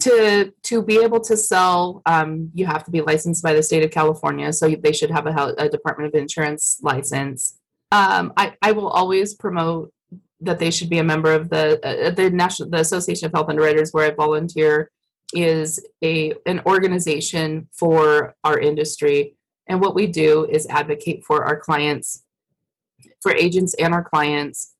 To 0.00 0.52
to 0.64 0.82
be 0.82 0.98
able 0.98 1.20
to 1.20 1.36
sell, 1.36 2.02
um, 2.04 2.50
you 2.52 2.66
have 2.66 2.84
to 2.84 2.90
be 2.90 3.00
licensed 3.00 3.42
by 3.42 3.54
the 3.54 3.62
state 3.62 3.82
of 3.82 3.90
California, 3.90 4.52
so 4.52 4.68
they 4.68 4.92
should 4.92 5.10
have 5.10 5.26
a, 5.26 5.54
a 5.56 5.68
Department 5.68 6.14
of 6.14 6.20
Insurance 6.20 6.78
license. 6.82 7.58
Um, 7.92 8.32
I 8.36 8.54
I 8.60 8.72
will 8.72 8.88
always 8.88 9.34
promote 9.34 9.92
that 10.40 10.58
they 10.58 10.70
should 10.70 10.90
be 10.90 10.98
a 10.98 11.04
member 11.04 11.32
of 11.32 11.48
the 11.48 11.80
uh, 11.86 12.10
the 12.10 12.30
national 12.30 12.68
the 12.68 12.80
Association 12.80 13.26
of 13.26 13.32
Health 13.32 13.48
Underwriters, 13.48 13.92
where 13.92 14.10
I 14.10 14.14
volunteer, 14.14 14.90
is 15.32 15.84
a 16.02 16.34
an 16.44 16.60
organization 16.66 17.68
for 17.72 18.34
our 18.44 18.58
industry, 18.58 19.35
and 19.68 19.80
what 19.80 19.94
we 19.94 20.06
do 20.06 20.46
is 20.46 20.66
advocate 20.68 21.24
for 21.24 21.44
our 21.44 21.58
clients, 21.58 22.22
for 23.20 23.32
agents 23.32 23.74
and 23.74 23.92
our 23.92 24.04
clients. 24.04 24.72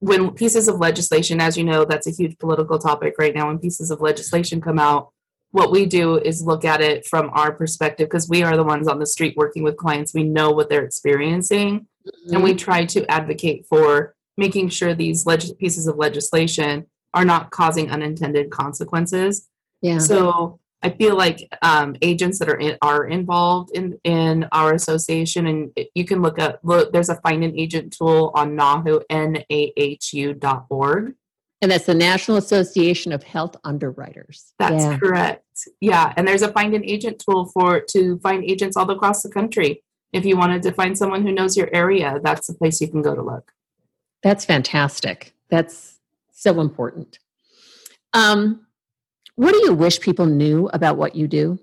When 0.00 0.30
pieces 0.30 0.68
of 0.68 0.78
legislation, 0.78 1.40
as 1.40 1.56
you 1.56 1.64
know, 1.64 1.84
that's 1.84 2.06
a 2.06 2.10
huge 2.10 2.38
political 2.38 2.78
topic 2.78 3.14
right 3.18 3.34
now. 3.34 3.48
When 3.48 3.58
pieces 3.58 3.90
of 3.90 4.00
legislation 4.00 4.60
come 4.60 4.78
out, 4.78 5.12
what 5.50 5.72
we 5.72 5.84
do 5.84 6.16
is 6.16 6.42
look 6.42 6.64
at 6.64 6.80
it 6.80 7.06
from 7.06 7.30
our 7.32 7.52
perspective 7.52 8.08
because 8.08 8.28
we 8.28 8.42
are 8.42 8.56
the 8.56 8.64
ones 8.64 8.86
on 8.86 8.98
the 8.98 9.06
street 9.06 9.36
working 9.36 9.62
with 9.62 9.76
clients. 9.76 10.14
We 10.14 10.22
know 10.22 10.50
what 10.50 10.68
they're 10.68 10.84
experiencing 10.84 11.86
and 12.32 12.42
we 12.42 12.50
mm-hmm. 12.50 12.56
try 12.56 12.84
to 12.86 13.10
advocate 13.10 13.66
for 13.66 14.14
making 14.36 14.68
sure 14.68 14.94
these 14.94 15.26
leg- 15.26 15.58
pieces 15.58 15.86
of 15.86 15.96
legislation 15.96 16.86
are 17.12 17.24
not 17.24 17.50
causing 17.50 17.90
unintended 17.90 18.50
consequences. 18.50 19.48
yeah. 19.82 19.98
So 19.98 20.59
I 20.82 20.90
feel 20.90 21.14
like 21.14 21.46
um, 21.62 21.94
agents 22.00 22.38
that 22.38 22.48
are 22.48 22.58
in, 22.58 22.76
are 22.80 23.06
involved 23.06 23.70
in 23.76 23.98
in 24.04 24.46
our 24.52 24.72
association, 24.72 25.46
and 25.46 25.78
you 25.94 26.04
can 26.04 26.22
look 26.22 26.38
up. 26.38 26.60
Look, 26.62 26.92
there's 26.92 27.10
a 27.10 27.16
find 27.16 27.44
an 27.44 27.58
agent 27.58 27.94
tool 27.96 28.32
on 28.34 28.56
NAHU 28.56 29.02
n 29.10 29.44
a 29.50 29.72
h 29.76 30.14
u 30.14 30.32
dot 30.32 30.66
org. 30.70 31.14
and 31.62 31.70
that's 31.70 31.86
the 31.86 31.94
National 31.94 32.38
Association 32.38 33.12
of 33.12 33.22
Health 33.22 33.56
Underwriters. 33.64 34.54
That's 34.58 34.84
yeah. 34.84 34.98
correct. 34.98 35.44
Yeah, 35.80 36.14
and 36.16 36.26
there's 36.26 36.42
a 36.42 36.52
find 36.52 36.74
an 36.74 36.84
agent 36.84 37.18
tool 37.18 37.46
for 37.46 37.80
to 37.90 38.18
find 38.20 38.42
agents 38.44 38.76
all 38.76 38.90
across 38.90 39.22
the 39.22 39.30
country. 39.30 39.82
If 40.12 40.24
you 40.24 40.36
wanted 40.36 40.62
to 40.62 40.72
find 40.72 40.96
someone 40.96 41.22
who 41.26 41.32
knows 41.32 41.56
your 41.56 41.68
area, 41.72 42.18
that's 42.22 42.46
the 42.46 42.54
place 42.54 42.80
you 42.80 42.88
can 42.88 43.02
go 43.02 43.14
to 43.14 43.22
look. 43.22 43.52
That's 44.22 44.44
fantastic. 44.44 45.34
That's 45.50 45.98
so 46.32 46.60
important. 46.60 47.18
Um, 48.12 48.66
what 49.36 49.52
do 49.52 49.60
you 49.64 49.74
wish 49.74 50.00
people 50.00 50.26
knew 50.26 50.68
about 50.72 50.96
what 50.96 51.14
you 51.14 51.26
do? 51.26 51.58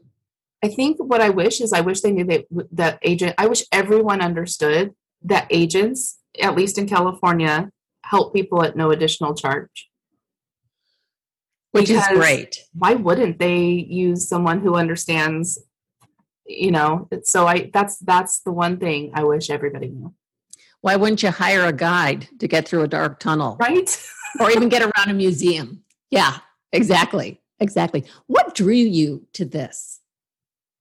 I 0.63 0.69
think 0.69 0.97
what 0.99 1.21
I 1.21 1.29
wish 1.29 1.61
is 1.61 1.71
I 1.73 1.81
wish 1.81 2.01
they 2.01 2.11
knew 2.11 2.25
that 2.25 2.45
that 2.71 2.99
agent. 3.03 3.35
I 3.37 3.47
wish 3.47 3.63
everyone 3.71 4.21
understood 4.21 4.93
that 5.23 5.47
agents, 5.51 6.19
at 6.41 6.55
least 6.55 6.77
in 6.77 6.87
California, 6.87 7.69
help 8.03 8.33
people 8.33 8.63
at 8.63 8.75
no 8.75 8.91
additional 8.91 9.35
charge. 9.35 9.89
Which 11.71 11.89
is 11.89 12.03
great. 12.07 12.63
Why 12.73 12.95
wouldn't 12.95 13.37
they 13.37 13.65
use 13.65 14.27
someone 14.27 14.61
who 14.61 14.75
understands? 14.75 15.59
You 16.45 16.71
know, 16.71 17.07
so 17.23 17.45
I 17.45 17.69
that's 17.73 17.97
that's 17.99 18.39
the 18.39 18.51
one 18.53 18.77
thing 18.77 19.11
I 19.13 19.23
wish 19.25 19.49
everybody 19.49 19.89
knew. 19.89 20.13
Why 20.81 20.95
wouldn't 20.95 21.21
you 21.21 21.29
hire 21.29 21.65
a 21.65 21.73
guide 21.73 22.29
to 22.39 22.47
get 22.47 22.67
through 22.67 22.83
a 22.83 22.87
dark 22.87 23.19
tunnel 23.19 23.57
Right? 23.59 23.89
or 24.39 24.49
even 24.51 24.69
get 24.75 24.81
around 24.81 25.09
a 25.09 25.13
museum? 25.13 25.83
Yeah, 26.09 26.37
exactly. 26.71 27.41
Exactly. 27.59 28.05
What 28.27 28.55
drew 28.55 28.73
you 28.73 29.27
to 29.33 29.45
this? 29.45 30.01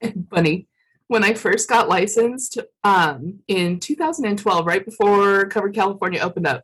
funny 0.30 0.68
when 1.08 1.24
i 1.24 1.32
first 1.32 1.70
got 1.70 1.88
licensed 1.88 2.58
um, 2.84 3.38
in 3.48 3.80
2012 3.80 4.66
right 4.66 4.84
before 4.84 5.46
covered 5.46 5.74
california 5.74 6.20
opened 6.20 6.46
up 6.46 6.62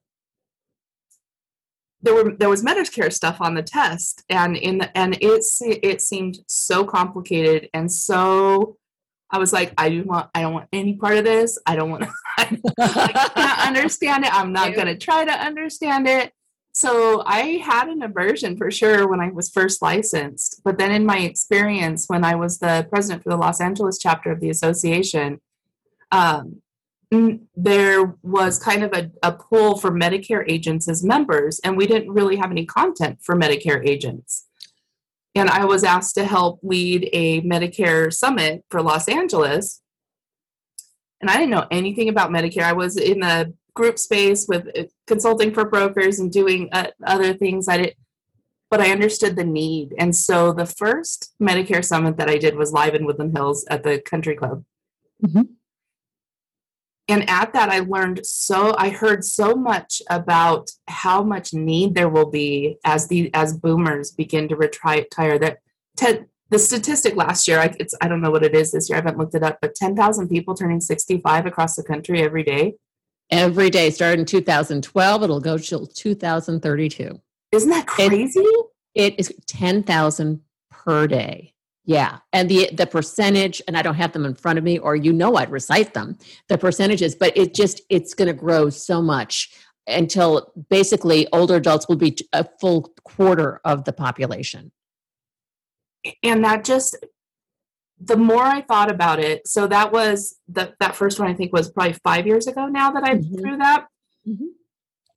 there 2.03 2.15
were 2.15 2.33
there 2.37 2.49
was 2.49 2.65
Medicare 2.65 3.13
stuff 3.13 3.41
on 3.41 3.55
the 3.55 3.63
test, 3.63 4.25
and 4.29 4.57
in 4.57 4.79
the 4.79 4.99
and 4.99 5.17
it 5.21 5.45
it 5.61 6.03
seemed 6.03 6.41
so 6.47 6.85
complicated 6.85 7.71
and 7.73 7.91
so. 7.91 8.77
I 9.35 9.39
was 9.39 9.51
like, 9.51 9.73
I 9.79 9.89
don't 9.89 10.07
want, 10.07 10.29
I 10.35 10.43
don't 10.43 10.53
want 10.53 10.69
any 10.75 10.93
part 10.93 11.17
of 11.17 11.25
this. 11.25 11.59
I 11.65 11.75
don't 11.75 11.91
want, 11.91 12.05
I, 12.39 12.61
I 12.79 13.31
can't 13.35 13.67
understand 13.67 14.27
it. 14.27 14.35
I'm 14.35 14.53
not 14.53 14.75
going 14.75 14.89
to 14.89 14.95
try 14.95 15.25
to 15.25 15.33
understand 15.33 16.07
it. 16.07 16.35
So 16.75 17.23
I 17.27 17.63
had 17.63 17.89
an 17.89 18.03
aversion 18.03 18.57
for 18.57 18.71
sure 18.71 19.07
when 19.07 19.21
I 19.21 19.31
was 19.31 19.51
first 19.51 19.83
licensed. 19.83 20.63
But 20.65 20.79
then 20.79 20.91
in 20.91 21.05
my 21.05 21.19
experience, 21.19 22.07
when 22.09 22.25
I 22.25 22.35
was 22.35 22.59
the 22.59 22.87
president 22.89 23.23
for 23.23 23.29
the 23.29 23.37
Los 23.37 23.61
Angeles 23.61 23.99
chapter 23.99 24.33
of 24.33 24.41
the 24.41 24.49
association, 24.49 25.41
um, 26.11 26.63
there 27.55 28.17
was 28.23 28.59
kind 28.59 28.83
of 28.83 28.93
a, 28.95 29.11
a 29.23 29.33
pull 29.33 29.77
for 29.77 29.91
Medicare 29.91 30.45
agents 30.49 30.89
as 30.89 31.05
members, 31.05 31.61
and 31.63 31.77
we 31.77 31.87
didn't 31.87 32.11
really 32.11 32.37
have 32.37 32.51
any 32.51 32.65
content 32.65 33.19
for 33.23 33.37
Medicare 33.37 33.87
agents. 33.87 34.47
And 35.35 35.51
I 35.51 35.67
was 35.67 35.85
asked 35.85 36.15
to 36.15 36.25
help 36.25 36.61
lead 36.63 37.11
a 37.13 37.43
Medicare 37.43 38.13
summit 38.13 38.65
for 38.71 38.81
Los 38.81 39.09
Angeles. 39.09 39.83
And 41.21 41.31
I 41.31 41.35
didn't 41.35 41.51
know 41.51 41.67
anything 41.71 42.09
about 42.09 42.31
Medicare. 42.31 42.65
I 42.65 42.73
was 42.73 42.97
in 42.97 43.21
the 43.21 43.55
group 43.75 43.99
space 43.99 44.47
with 44.49 44.69
uh, 44.77 44.85
consulting 45.07 45.53
for 45.53 45.65
brokers 45.65 46.19
and 46.19 46.31
doing 46.31 46.69
uh, 46.73 46.89
other 47.05 47.35
things. 47.35 47.69
I 47.69 47.79
did, 47.79 47.97
but 48.71 48.81
I 48.81 48.91
understood 48.91 49.37
the 49.37 49.45
need. 49.45 49.95
And 49.99 50.15
so 50.15 50.53
the 50.53 50.67
first 50.67 51.35
Medicare 51.41 51.85
summit 51.85 52.17
that 52.17 52.29
I 52.29 52.39
did 52.39 52.57
was 52.57 52.73
live 52.73 52.95
in 52.95 53.05
Woodland 53.05 53.37
Hills 53.37 53.65
at 53.69 53.83
the 53.83 54.01
Country 54.01 54.37
Club. 54.37 54.65
Mm-hmm 55.25 55.43
and 57.09 57.29
at 57.29 57.53
that 57.53 57.69
i 57.69 57.81
learned 57.81 58.25
so 58.25 58.75
i 58.79 58.89
heard 58.89 59.25
so 59.25 59.55
much 59.55 60.01
about 60.09 60.71
how 60.89 61.23
much 61.23 61.53
need 61.53 61.95
there 61.95 62.09
will 62.09 62.31
be 62.31 62.77
as 62.85 63.09
the 63.09 63.33
as 63.35 63.57
boomers 63.57 64.11
begin 64.11 64.49
to 64.49 64.57
retire 64.57 65.39
that 65.39 65.59
Ted, 65.97 66.27
the 66.51 66.59
statistic 66.59 67.17
last 67.17 67.49
year 67.49 67.59
I, 67.59 67.75
it's 67.79 67.95
i 68.01 68.09
don't 68.09 68.21
know 68.21 68.31
what 68.31 68.45
it 68.45 68.55
is 68.55 68.73
this 68.73 68.89
year 68.89 68.97
i 68.97 69.01
haven't 69.03 69.19
looked 69.19 69.35
it 69.35 69.43
up 69.43 69.59
but 69.61 69.75
10,000 69.75 70.29
people 70.29 70.55
turning 70.55 70.81
65 70.81 71.47
across 71.47 71.77
the 71.77 71.83
country 71.83 72.23
every 72.23 72.43
day 72.43 72.75
every 73.33 73.69
day 73.69 73.91
started 73.91 74.21
in 74.21 74.27
2012 74.27 75.23
it'll 75.23 75.41
go 75.41 75.59
till 75.59 75.87
2032 75.87 77.21
isn't 77.51 77.71
that 77.71 77.87
crazy 77.89 78.39
it, 78.39 78.67
it 78.95 79.15
is 79.19 79.33
10,000 79.49 80.41
per 80.71 81.09
day 81.09 81.53
yeah, 81.85 82.19
and 82.33 82.49
the 82.49 82.71
the 82.73 82.87
percentage, 82.87 83.61
and 83.67 83.77
I 83.77 83.83
don't 83.83 83.97
have 83.97 84.13
them 84.13 84.25
in 84.25 84.35
front 84.35 84.57
of 84.57 84.65
me, 84.65 84.79
or 84.79 84.95
you 84.95 85.13
know, 85.13 85.35
I'd 85.35 85.51
recite 85.51 85.95
them. 85.95 86.17
The 86.49 86.57
percentages, 86.57 87.17
but 87.17 87.37
it 87.37 87.55
just 87.55 87.81
it's 87.89 88.15
going 88.15 88.29
to 88.29 88.35
grow 88.35 88.71
so 88.71 89.03
much 89.03 89.53
until 89.89 90.53
basically 90.71 91.27
older 91.33 91.57
adults 91.57 91.89
will 91.89 91.97
be 91.97 92.17
a 92.33 92.47
full 92.61 92.93
quarter 93.05 93.61
of 93.65 93.85
the 93.85 93.93
population. 93.93 94.71
And 96.23 96.45
that 96.45 96.65
just 96.65 96.97
the 98.05 98.17
more 98.17 98.43
I 98.43 98.63
thought 98.63 98.91
about 98.91 99.21
it, 99.21 99.47
so 99.47 99.67
that 99.67 99.93
was 99.93 100.37
that 100.49 100.75
that 100.81 100.97
first 100.97 101.19
one 101.19 101.29
I 101.29 101.35
think 101.35 101.53
was 101.53 101.71
probably 101.71 101.95
five 102.05 102.27
years 102.27 102.47
ago 102.47 102.67
now 102.67 102.91
that 102.91 103.05
I 103.05 103.17
mm-hmm. 103.17 103.35
threw 103.37 103.57
that. 103.59 103.87
Mm-hmm. 104.27 104.47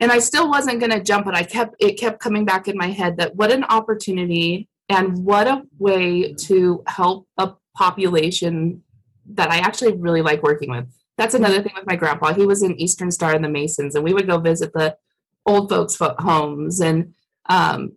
And 0.01 0.11
I 0.11 0.19
still 0.19 0.49
wasn't 0.49 0.79
going 0.79 0.91
to 0.91 1.01
jump 1.01 1.27
it. 1.27 1.33
I 1.33 1.43
kept 1.43 1.75
it 1.79 1.93
kept 1.99 2.19
coming 2.19 2.45
back 2.45 2.67
in 2.67 2.77
my 2.77 2.87
head 2.87 3.17
that 3.17 3.35
what 3.35 3.51
an 3.51 3.63
opportunity 3.63 4.67
and 4.89 5.25
what 5.25 5.47
a 5.47 5.63
way 5.79 6.33
to 6.33 6.83
help 6.87 7.27
a 7.37 7.53
population 7.75 8.83
that 9.27 9.49
I 9.49 9.57
actually 9.57 9.93
really 9.93 10.21
like 10.21 10.43
working 10.43 10.69
with. 10.69 10.85
That's 11.17 11.33
another 11.33 11.61
thing 11.63 11.73
with 11.75 11.87
my 11.87 11.95
grandpa. 11.95 12.33
He 12.33 12.45
was 12.45 12.61
an 12.61 12.79
Eastern 12.79 13.09
Star 13.09 13.33
and 13.33 13.43
the 13.43 13.49
Masons, 13.49 13.95
and 13.95 14.03
we 14.03 14.13
would 14.13 14.27
go 14.27 14.37
visit 14.37 14.73
the 14.73 14.97
old 15.45 15.69
folks' 15.69 15.97
homes. 15.99 16.81
And 16.81 17.13
um, 17.47 17.93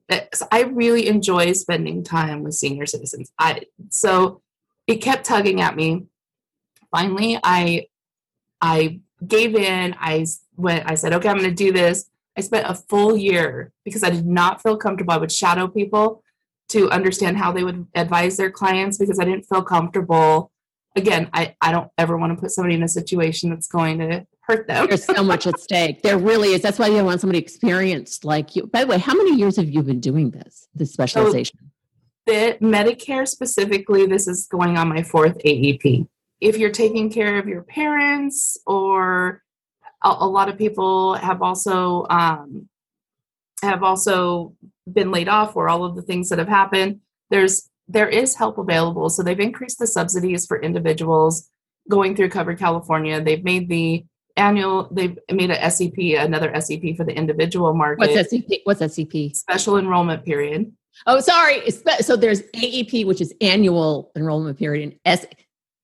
I 0.53 0.63
really 0.63 1.09
enjoy 1.09 1.53
spending 1.53 2.05
time 2.05 2.43
with 2.43 2.55
senior 2.55 2.87
citizens. 2.87 3.33
I 3.39 3.63
so 3.91 4.41
it 4.89 4.97
kept 4.97 5.27
tugging 5.27 5.61
at 5.61 5.77
me. 5.77 6.07
Finally, 6.91 7.39
I 7.45 7.87
I 8.61 9.01
gave 9.25 9.55
in. 9.55 9.95
I 10.01 10.27
went. 10.57 10.91
I 10.91 10.97
said, 10.97 11.13
"Okay, 11.13 11.29
I'm 11.29 11.39
going 11.39 11.49
to 11.49 11.55
do 11.55 11.71
this." 11.71 12.11
I 12.37 12.41
spent 12.41 12.67
a 12.69 12.75
full 12.75 13.17
year 13.17 13.73
because 13.85 14.03
I 14.03 14.11
did 14.11 14.27
not 14.27 14.63
feel 14.63 14.77
comfortable. 14.77 15.13
I 15.13 15.19
would 15.19 15.33
shadow 15.33 15.69
people 15.69 16.23
to 16.69 16.91
understand 16.91 17.37
how 17.37 17.53
they 17.53 17.65
would 17.65 17.87
advise 17.95 18.37
their 18.37 18.51
clients 18.51 18.97
because 18.97 19.19
I 19.19 19.25
didn't 19.25 19.45
feel 19.45 19.63
comfortable. 19.63 20.53
Again, 20.97 21.29
I, 21.33 21.57
I 21.61 21.73
don't 21.73 21.91
ever 21.99 22.17
want 22.17 22.37
to 22.37 22.41
put 22.41 22.51
somebody 22.51 22.75
in 22.75 22.83
a 22.83 22.89
situation 22.89 23.51
that's 23.51 23.67
going 23.67 23.99
to 23.99 24.27
hurt 24.43 24.67
them. 24.69 24.87
There's 24.87 25.05
so 25.05 25.23
much 25.25 25.47
at 25.47 25.59
stake. 25.59 26.03
There 26.03 26.19
really 26.19 26.53
is. 26.53 26.63
That's 26.63 26.79
why 26.79 26.87
you 26.89 27.05
want 27.05 27.21
somebody 27.21 27.39
experienced 27.39 28.25
like 28.25 28.55
you. 28.55 28.67
By 28.67 28.83
the 28.83 28.87
way, 28.87 28.99
how 28.99 29.15
many 29.15 29.37
years 29.37 29.57
have 29.57 29.69
you 29.69 29.83
been 29.83 30.01
doing 30.01 30.31
this, 30.31 30.69
this 30.75 30.91
oh, 30.91 30.93
specialization? 30.93 31.59
So 31.61 31.68
the 32.29 32.59
Medicare 32.61 33.27
specifically, 33.27 34.07
this 34.07 34.29
is 34.29 34.47
going 34.47 34.77
on 34.79 34.89
my 34.89 35.03
fourth 35.03 35.39
AEP. 35.39 36.07
If 36.41 36.57
you're 36.57 36.71
taking 36.71 37.11
care 37.11 37.39
of 37.39 37.49
your 37.49 37.63
parents, 37.63 38.59
or 38.67 39.43
a, 40.05 40.09
a 40.21 40.29
lot 40.29 40.49
of 40.49 40.57
people 40.57 41.15
have 41.15 41.43
also 41.43 42.07
um, 42.11 42.69
have 43.63 43.83
also 43.83 44.55
been 44.93 45.11
laid 45.11 45.29
off 45.29 45.57
or 45.57 45.69
all 45.69 45.85
of 45.85 45.97
the 45.97 46.03
things 46.03 46.29
that 46.29 46.39
have 46.39 46.49
happened 46.49 47.01
there's 47.31 47.69
there 47.91 48.09
is 48.09 48.35
help 48.35 48.59
available. 48.59 49.09
So 49.09 49.23
they've 49.23 49.41
increased 49.41 49.79
the 49.79 49.87
subsidies 49.87 50.45
for 50.47 50.61
individuals 50.61 51.49
going 51.89 52.15
through 52.15 52.29
covered 52.29 52.59
california. 52.59 53.21
They've 53.21 53.45
made 53.45 53.69
the 53.69 54.05
annual 54.37 54.89
they've 54.93 55.19
made 55.33 55.51
a 55.51 55.71
sep 55.71 55.99
another 55.99 56.53
sep 56.61 56.83
for 56.97 57.05
the 57.05 57.15
individual 57.15 57.75
market. 57.75 57.99
What's 58.01 58.31
sep 58.31 58.43
what's 58.65 58.95
sep 58.95 59.35
special 59.35 59.79
enrollment 59.79 60.25
period 60.25 60.73
oh 61.07 61.21
sorry. 61.21 61.71
So 62.01 62.17
there's 62.17 62.43
aep 62.55 63.07
which 63.07 63.21
is 63.21 63.35
annual 63.41 64.11
enrollment 64.17 64.59
period 64.59 64.91
and 64.91 65.01
s 65.05 65.27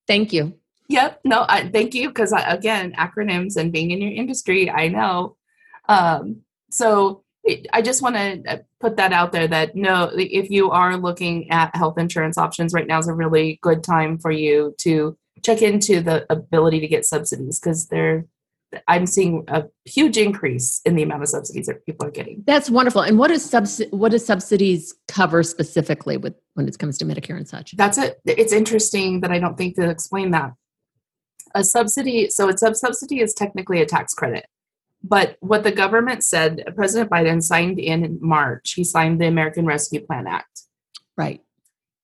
thank 0.07 0.33
you. 0.33 0.53
Yep 0.89 1.21
no 1.23 1.45
I, 1.47 1.67
thank 1.69 1.93
you 1.95 2.09
because 2.09 2.31
again 2.31 2.93
acronyms 2.93 3.57
and 3.57 3.71
being 3.71 3.91
in 3.91 4.01
your 4.01 4.11
industry 4.11 4.69
i 4.69 4.87
know. 4.87 5.37
Um, 5.87 6.41
so 6.71 7.23
I 7.71 7.81
just 7.81 8.01
want 8.01 8.15
to 8.15 8.43
uh, 8.47 8.57
put 8.79 8.97
that 8.97 9.13
out 9.13 9.31
there 9.31 9.47
that 9.47 9.75
no, 9.75 10.09
if 10.13 10.49
you 10.49 10.71
are 10.71 10.97
looking 10.97 11.49
at 11.51 11.75
health 11.75 11.97
insurance 11.97 12.37
options 12.37 12.73
right 12.73 12.87
now 12.87 12.99
is 12.99 13.07
a 13.07 13.13
really 13.13 13.59
good 13.61 13.83
time 13.83 14.17
for 14.17 14.31
you 14.31 14.73
to 14.79 15.15
check 15.43 15.61
into 15.61 16.01
the 16.01 16.25
ability 16.31 16.79
to 16.79 16.87
get 16.87 17.05
subsidies 17.05 17.59
because 17.59 17.87
they're 17.87 18.25
I'm 18.87 19.05
seeing 19.05 19.43
a 19.47 19.65
huge 19.85 20.17
increase 20.17 20.81
in 20.85 20.95
the 20.95 21.03
amount 21.03 21.23
of 21.23 21.29
subsidies 21.29 21.67
that 21.67 21.85
people 21.85 22.07
are 22.07 22.11
getting. 22.11 22.43
That's 22.45 22.69
wonderful. 22.69 23.01
And 23.01 23.17
what 23.17 23.29
does 23.29 23.43
subs- 23.43 23.81
what 23.91 24.11
does 24.11 24.25
subsidies 24.25 24.93
cover 25.07 25.43
specifically 25.43 26.17
with 26.17 26.35
when 26.53 26.67
it 26.67 26.77
comes 26.77 26.97
to 26.99 27.05
Medicare 27.05 27.37
and 27.37 27.47
such? 27.47 27.75
That's 27.75 27.97
it. 27.97 28.19
It's 28.25 28.53
interesting 28.53 29.21
that 29.21 29.31
I 29.31 29.39
don't 29.39 29.57
think 29.57 29.75
to 29.75 29.89
explain 29.89 30.31
that. 30.31 30.53
A 31.53 31.63
subsidy, 31.63 32.29
so 32.29 32.49
it's 32.49 32.61
a 32.63 32.75
subsidy 32.75 33.21
is 33.21 33.33
technically 33.33 33.81
a 33.81 33.85
tax 33.85 34.13
credit. 34.13 34.45
But 35.07 35.37
what 35.39 35.63
the 35.63 35.71
government 35.71 36.23
said, 36.23 36.63
President 36.75 37.11
Biden 37.11 37.41
signed 37.41 37.79
in 37.79 38.17
March, 38.21 38.73
he 38.73 38.83
signed 38.83 39.21
the 39.21 39.27
American 39.27 39.65
Rescue 39.65 40.03
Plan 40.03 40.25
Act. 40.27 40.63
Right. 41.15 41.41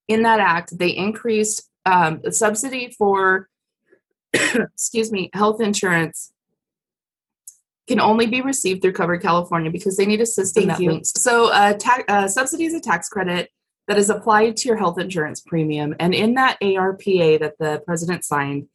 In 0.08 0.22
that 0.24 0.40
act, 0.40 0.78
they 0.78 0.90
increased 0.90 1.70
um, 1.86 2.22
the 2.24 2.32
subsidy 2.32 2.94
for, 2.98 3.50
excuse 4.34 5.12
me, 5.12 5.32
health 5.34 5.62
insurance 5.62 6.32
can 7.92 8.00
only 8.00 8.26
be 8.26 8.42
received 8.42 8.82
through 8.82 8.94
Covered 8.94 9.22
California 9.22 9.70
because 9.70 9.98
they 9.98 10.06
need 10.06 10.22
a 10.22 10.26
system 10.26 10.64
Thank 10.64 10.78
that 10.78 10.84
you. 10.84 10.92
links. 10.92 11.12
So, 11.18 11.52
uh, 11.52 11.74
ta- 11.74 12.04
uh, 12.08 12.28
subsidy 12.28 12.64
is 12.64 12.74
a 12.74 12.80
tax 12.80 13.10
credit 13.10 13.50
that 13.90 13.98
is 13.98 14.10
applied 14.10 14.56
to 14.58 14.70
your 14.70 14.78
health 14.78 14.98
insurance 14.98 15.42
premium. 15.42 15.94
And 16.00 16.14
in 16.14 16.36
that 16.36 16.58
ARPA 16.62 17.40
that 17.42 17.58
the 17.60 17.84
president 17.86 18.24
signed, 18.24 18.68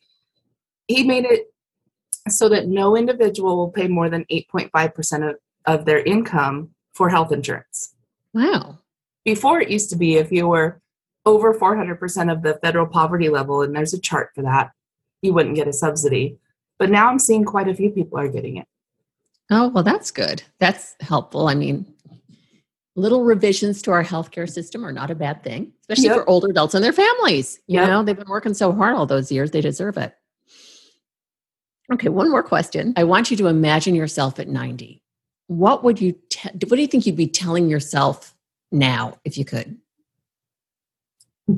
he 0.87 1.03
made 1.05 1.25
it 1.25 1.47
so 2.29 2.51
that 2.51 2.67
no 2.67 2.95
individual 2.95 3.57
will 3.57 3.71
pay 3.71 3.89
more 3.89 4.11
than 4.11 4.27
8.5% 4.31 5.31
of, 5.31 5.37
of 5.65 5.87
their 5.87 6.01
income 6.01 6.75
for 6.95 7.09
health 7.09 7.33
insurance. 7.33 7.95
Wow. 8.35 8.81
Before 9.25 9.61
it 9.63 9.71
used 9.71 9.89
to 9.91 9.97
be 9.97 10.17
if 10.17 10.31
you 10.31 10.47
were 10.47 10.83
over 11.25 11.55
400% 11.55 12.31
of 12.31 12.43
the 12.43 12.59
federal 12.63 12.87
poverty 12.87 13.31
level, 13.31 13.63
and 13.63 13.75
there's 13.75 13.95
a 13.95 14.01
chart 14.01 14.31
for 14.35 14.43
that, 14.43 14.73
you 15.23 15.33
wouldn't 15.33 15.57
get 15.57 15.69
a 15.69 15.73
subsidy. 15.73 16.37
But 16.79 16.91
now 16.91 17.09
I'm 17.09 17.19
seeing 17.19 17.45
quite 17.45 17.69
a 17.69 17.75
few 17.75 17.91
people 17.91 18.19
are 18.19 18.29
getting 18.29 18.59
it. 18.59 18.67
Oh, 19.51 19.69
well, 19.69 19.85
that's 19.85 20.11
good. 20.11 20.43
That's 20.59 20.97
helpful. 21.01 21.49
I 21.49 21.55
mean, 21.55 21.87
little 22.97 23.23
revisions 23.23 23.81
to 23.83 23.93
our 23.93 24.03
healthcare 24.03 24.51
system 24.51 24.85
are 24.85 24.93
not 24.93 25.11
a 25.11 25.15
bad 25.15 25.45
thing, 25.45 25.73
especially 25.83 26.07
yep. 26.07 26.17
for 26.17 26.29
older 26.29 26.49
adults 26.49 26.75
and 26.75 26.83
their 26.83 26.93
families. 26.93 27.61
You 27.67 27.81
yep. 27.81 27.89
know, 27.89 28.03
they've 28.03 28.17
been 28.17 28.29
working 28.29 28.55
so 28.55 28.73
hard 28.73 28.97
all 28.97 29.07
those 29.07 29.31
years, 29.31 29.53
they 29.53 29.61
deserve 29.61 29.97
it. 29.99 30.15
Okay, 31.93 32.09
one 32.09 32.31
more 32.31 32.43
question. 32.43 32.93
I 32.97 33.05
want 33.05 33.31
you 33.31 33.37
to 33.37 33.47
imagine 33.47 33.95
yourself 33.95 34.41
at 34.41 34.49
90. 34.49 35.01
What 35.47 35.85
would 35.85 36.01
you 36.01 36.19
te- 36.29 36.51
what 36.67 36.75
do 36.75 36.81
you 36.81 36.89
think 36.89 37.07
you'd 37.07 37.15
be 37.15 37.29
telling 37.29 37.69
yourself 37.69 38.35
now 38.73 39.19
if 39.25 39.39
you 39.39 39.45
could? 39.45 39.79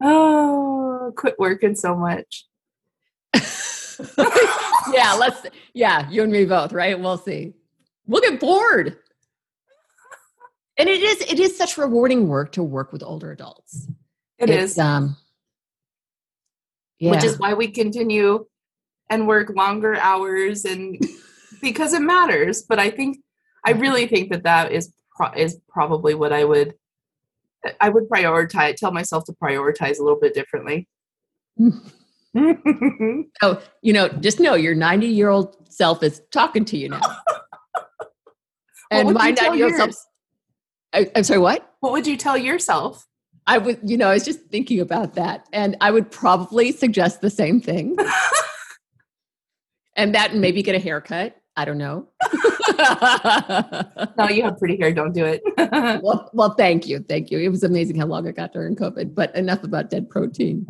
oh, 0.00 1.12
quit 1.16 1.34
working 1.40 1.74
so 1.74 1.96
much. 1.96 2.46
Yeah, 4.92 5.14
let's 5.14 5.46
yeah, 5.74 6.08
you 6.10 6.22
and 6.22 6.32
me 6.32 6.44
both, 6.44 6.72
right? 6.72 6.98
We'll 6.98 7.18
see. 7.18 7.54
We'll 8.06 8.22
get 8.22 8.40
bored. 8.40 8.98
And 10.78 10.88
it 10.88 11.02
is 11.02 11.20
it 11.20 11.38
is 11.38 11.56
such 11.56 11.76
rewarding 11.78 12.28
work 12.28 12.52
to 12.52 12.62
work 12.62 12.92
with 12.92 13.02
older 13.02 13.30
adults. 13.30 13.88
It 14.38 14.50
It's, 14.50 14.72
is, 14.72 14.78
um 14.78 15.16
yeah. 16.98 17.10
which 17.10 17.24
is 17.24 17.38
why 17.38 17.54
we 17.54 17.68
continue 17.68 18.46
and 19.10 19.28
work 19.28 19.50
longer 19.54 19.96
hours 19.96 20.64
and 20.64 20.98
because 21.60 21.92
it 21.92 22.02
matters. 22.02 22.62
But 22.62 22.78
I 22.78 22.90
think 22.90 23.18
I 23.64 23.72
really 23.72 24.06
think 24.06 24.32
that 24.32 24.44
that 24.44 24.72
is 24.72 24.92
pro- 25.14 25.32
is 25.32 25.60
probably 25.68 26.14
what 26.14 26.32
I 26.32 26.44
would 26.44 26.74
I 27.80 27.90
would 27.90 28.08
prioritize. 28.08 28.76
Tell 28.76 28.92
myself 28.92 29.24
to 29.24 29.32
prioritize 29.32 29.98
a 29.98 30.02
little 30.02 30.18
bit 30.18 30.34
differently. 30.34 30.88
oh, 33.42 33.62
you 33.82 33.92
know, 33.92 34.08
just 34.08 34.40
know 34.40 34.54
your 34.54 34.74
90 34.74 35.06
year 35.06 35.28
old 35.28 35.56
self 35.68 36.02
is 36.02 36.22
talking 36.30 36.64
to 36.66 36.76
you 36.76 36.88
now. 36.88 37.00
and 38.90 39.12
my 39.12 39.28
you 39.28 39.34
tell 39.34 39.50
90 39.50 39.58
year 39.58 39.66
old 39.66 39.76
self? 39.76 40.06
I, 40.94 41.10
I'm 41.14 41.24
sorry, 41.24 41.40
what? 41.40 41.72
what 41.80 41.92
would 41.92 42.06
you 42.06 42.16
tell 42.16 42.38
yourself? 42.38 43.06
I 43.46 43.58
would, 43.58 43.80
you 43.82 43.96
know, 43.96 44.08
I 44.08 44.14
was 44.14 44.24
just 44.24 44.40
thinking 44.46 44.78
about 44.80 45.14
that. 45.14 45.46
And 45.52 45.76
I 45.80 45.90
would 45.90 46.10
probably 46.10 46.70
suggest 46.70 47.20
the 47.20 47.30
same 47.30 47.60
thing. 47.60 47.96
and 49.96 50.14
that 50.14 50.30
and 50.30 50.40
maybe 50.40 50.62
get 50.62 50.76
a 50.76 50.78
haircut. 50.78 51.36
I 51.56 51.64
don't 51.64 51.78
know. 51.78 52.08
No, 54.16 54.28
you 54.28 54.42
have 54.44 54.58
pretty 54.58 54.76
hair. 54.78 54.92
Don't 54.92 55.12
do 55.12 55.24
it. 55.26 55.42
well, 56.02 56.30
well, 56.32 56.54
thank 56.54 56.86
you. 56.86 57.00
Thank 57.08 57.30
you. 57.30 57.38
It 57.38 57.48
was 57.48 57.62
amazing 57.62 57.98
how 57.98 58.06
long 58.06 58.26
it 58.26 58.36
got 58.36 58.52
during 58.52 58.76
COVID, 58.76 59.14
but 59.14 59.34
enough 59.34 59.62
about 59.64 59.90
dead 59.90 60.08
protein. 60.08 60.66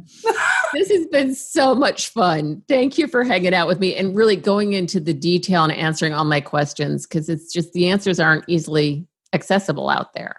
This 0.73 0.91
has 0.91 1.07
been 1.07 1.35
so 1.35 1.75
much 1.75 2.09
fun. 2.09 2.63
Thank 2.69 2.99
you 2.99 3.07
for 3.07 3.25
hanging 3.25 3.55
out 3.55 3.69
with 3.69 3.79
me 3.79 3.95
and 3.97 4.17
really 4.17 4.37
going 4.37 4.73
into 4.73 5.01
the 5.01 5.15
detail 5.15 5.65
and 5.65 5.73
answering 5.73 6.13
all 6.13 6.25
my 6.25 6.41
questions 6.41 7.07
because 7.07 7.29
it's 7.29 7.53
just 7.53 7.73
the 7.73 7.89
answers 7.89 8.19
aren't 8.19 8.45
easily 8.49 9.07
accessible 9.33 9.89
out 9.89 10.15
there. 10.15 10.37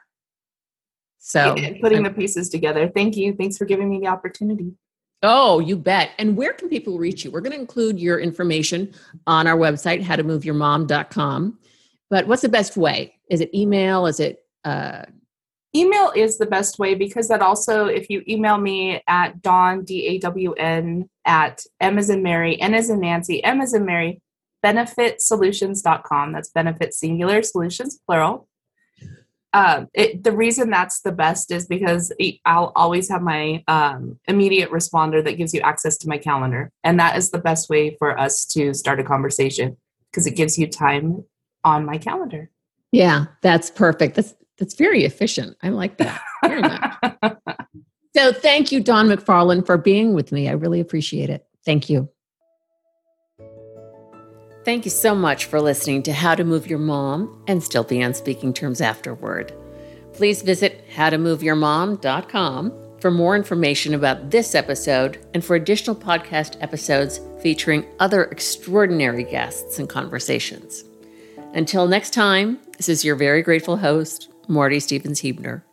So, 1.20 1.56
putting 1.82 2.04
the 2.04 2.10
pieces 2.10 2.50
together. 2.50 2.90
Thank 2.94 3.16
you. 3.16 3.34
Thanks 3.34 3.58
for 3.58 3.66
giving 3.66 3.90
me 3.90 4.00
the 4.00 4.08
opportunity. 4.08 4.74
oh, 5.22 5.60
you 5.60 5.78
bet. 5.78 6.12
And 6.20 6.36
where 6.36 6.52
can 6.52 6.68
people 6.68 6.98
reach 6.98 7.24
you? 7.24 7.32
We're 7.32 7.40
going 7.40 7.54
to 7.54 7.60
include 7.60 7.98
your 7.98 8.20
information 8.20 8.94
on 9.26 9.48
our 9.48 9.56
website, 9.56 10.04
howtomoveyourmom.com. 10.04 11.60
But 12.10 12.28
what's 12.28 12.42
the 12.42 12.50
best 12.50 12.76
way? 12.76 13.16
Is 13.30 13.40
it 13.40 13.56
email? 13.56 14.06
Is 14.06 14.20
it 14.20 14.46
uh, 14.66 15.04
Email 15.76 16.12
is 16.16 16.38
the 16.38 16.46
best 16.46 16.78
way 16.78 16.94
because 16.94 17.28
that 17.30 17.42
also, 17.42 17.86
if 17.88 18.10
you 18.10 18.22
email 18.28 18.58
me 18.58 19.02
at 19.08 19.42
Dawn, 19.42 19.84
D 19.84 20.06
A 20.08 20.20
W 20.20 20.54
N, 20.54 21.10
at 21.26 21.64
M 21.80 21.98
as 21.98 22.10
in 22.10 22.22
Mary, 22.22 22.62
N 22.62 22.76
as 22.76 22.90
in 22.90 23.00
Nancy, 23.00 23.44
M 23.44 23.60
as 23.60 23.74
in 23.74 23.84
Mary, 23.86 24.22
benefitsolutions.com. 24.64 26.32
That's 26.32 26.50
benefit 26.50 26.94
singular, 26.94 27.42
solutions 27.42 28.00
plural. 28.06 28.48
Um, 29.54 29.88
it, 29.94 30.24
the 30.24 30.32
reason 30.32 30.72
that's 30.72 31.02
the 31.02 31.12
best 31.12 31.52
is 31.52 31.68
because 31.68 32.12
I'll 32.44 32.72
always 32.76 33.10
have 33.10 33.22
my 33.22 33.64
um, 33.68 34.20
immediate 34.28 34.72
responder 34.72 35.24
that 35.24 35.38
gives 35.38 35.54
you 35.54 35.62
access 35.62 35.96
to 36.00 36.10
my 36.10 36.18
calendar. 36.18 36.72
And 36.84 37.00
that 37.00 37.18
is 37.18 37.30
the 37.30 37.38
best 37.38 37.70
way 37.70 37.96
for 37.98 38.18
us 38.18 38.46
to 38.48 38.74
start 38.74 39.00
a 39.00 39.04
conversation 39.04 39.78
because 40.12 40.26
it 40.26 40.36
gives 40.36 40.58
you 40.58 40.68
time 40.68 41.24
on 41.64 41.86
my 41.86 42.00
calendar. 42.00 42.50
Yeah, 42.92 43.26
that's 43.42 43.70
perfect. 43.70 44.16
That's 44.16 44.34
that's 44.58 44.76
very 44.76 45.04
efficient. 45.04 45.58
I 45.62 45.70
like 45.70 45.98
that 45.98 46.22
very 46.44 46.62
much. 46.62 46.96
so 48.16 48.32
thank 48.34 48.72
you, 48.72 48.82
Dawn 48.82 49.08
McFarland, 49.08 49.66
for 49.66 49.78
being 49.78 50.14
with 50.14 50.32
me. 50.32 50.48
I 50.48 50.54
really 50.54 50.80
appreciate 50.80 51.30
it. 51.30 51.46
Thank 51.66 51.90
you. 51.90 52.10
Thank 54.66 54.86
you 54.86 54.92
so 54.92 55.14
much 55.14 55.46
for 55.46 55.60
listening 55.60 56.04
to 56.04 56.14
How 56.14 56.36
to 56.36 56.46
Move 56.46 56.68
Your 56.68 56.80
Mom 56.80 57.44
and 57.48 57.62
Still 57.62 57.84
Be 57.84 58.02
on 58.02 58.14
Speaking 58.14 58.54
Terms 58.54 58.80
Afterward. 58.80 59.54
Please 60.14 60.42
visit 60.42 60.88
howtomoveyourmom.com 60.90 62.80
for 63.02 63.12
more 63.12 63.36
information 63.36 63.94
about 63.94 64.30
this 64.30 64.56
episode 64.56 65.20
and 65.34 65.44
for 65.44 65.58
additional 65.58 65.96
podcast 65.96 66.56
episodes 66.62 67.20
featuring 67.42 67.86
other 68.00 68.24
extraordinary 68.26 69.26
guests 69.26 69.80
and 69.80 69.90
conversations. 69.90 70.86
Until 71.54 71.86
next 71.86 72.14
time, 72.14 72.58
this 72.78 72.88
is 72.88 73.04
your 73.04 73.18
very 73.18 73.42
grateful 73.42 73.76
host, 73.76 74.33
Marty 74.48 74.80
Stevens 74.80 75.22
Heebner. 75.22 75.64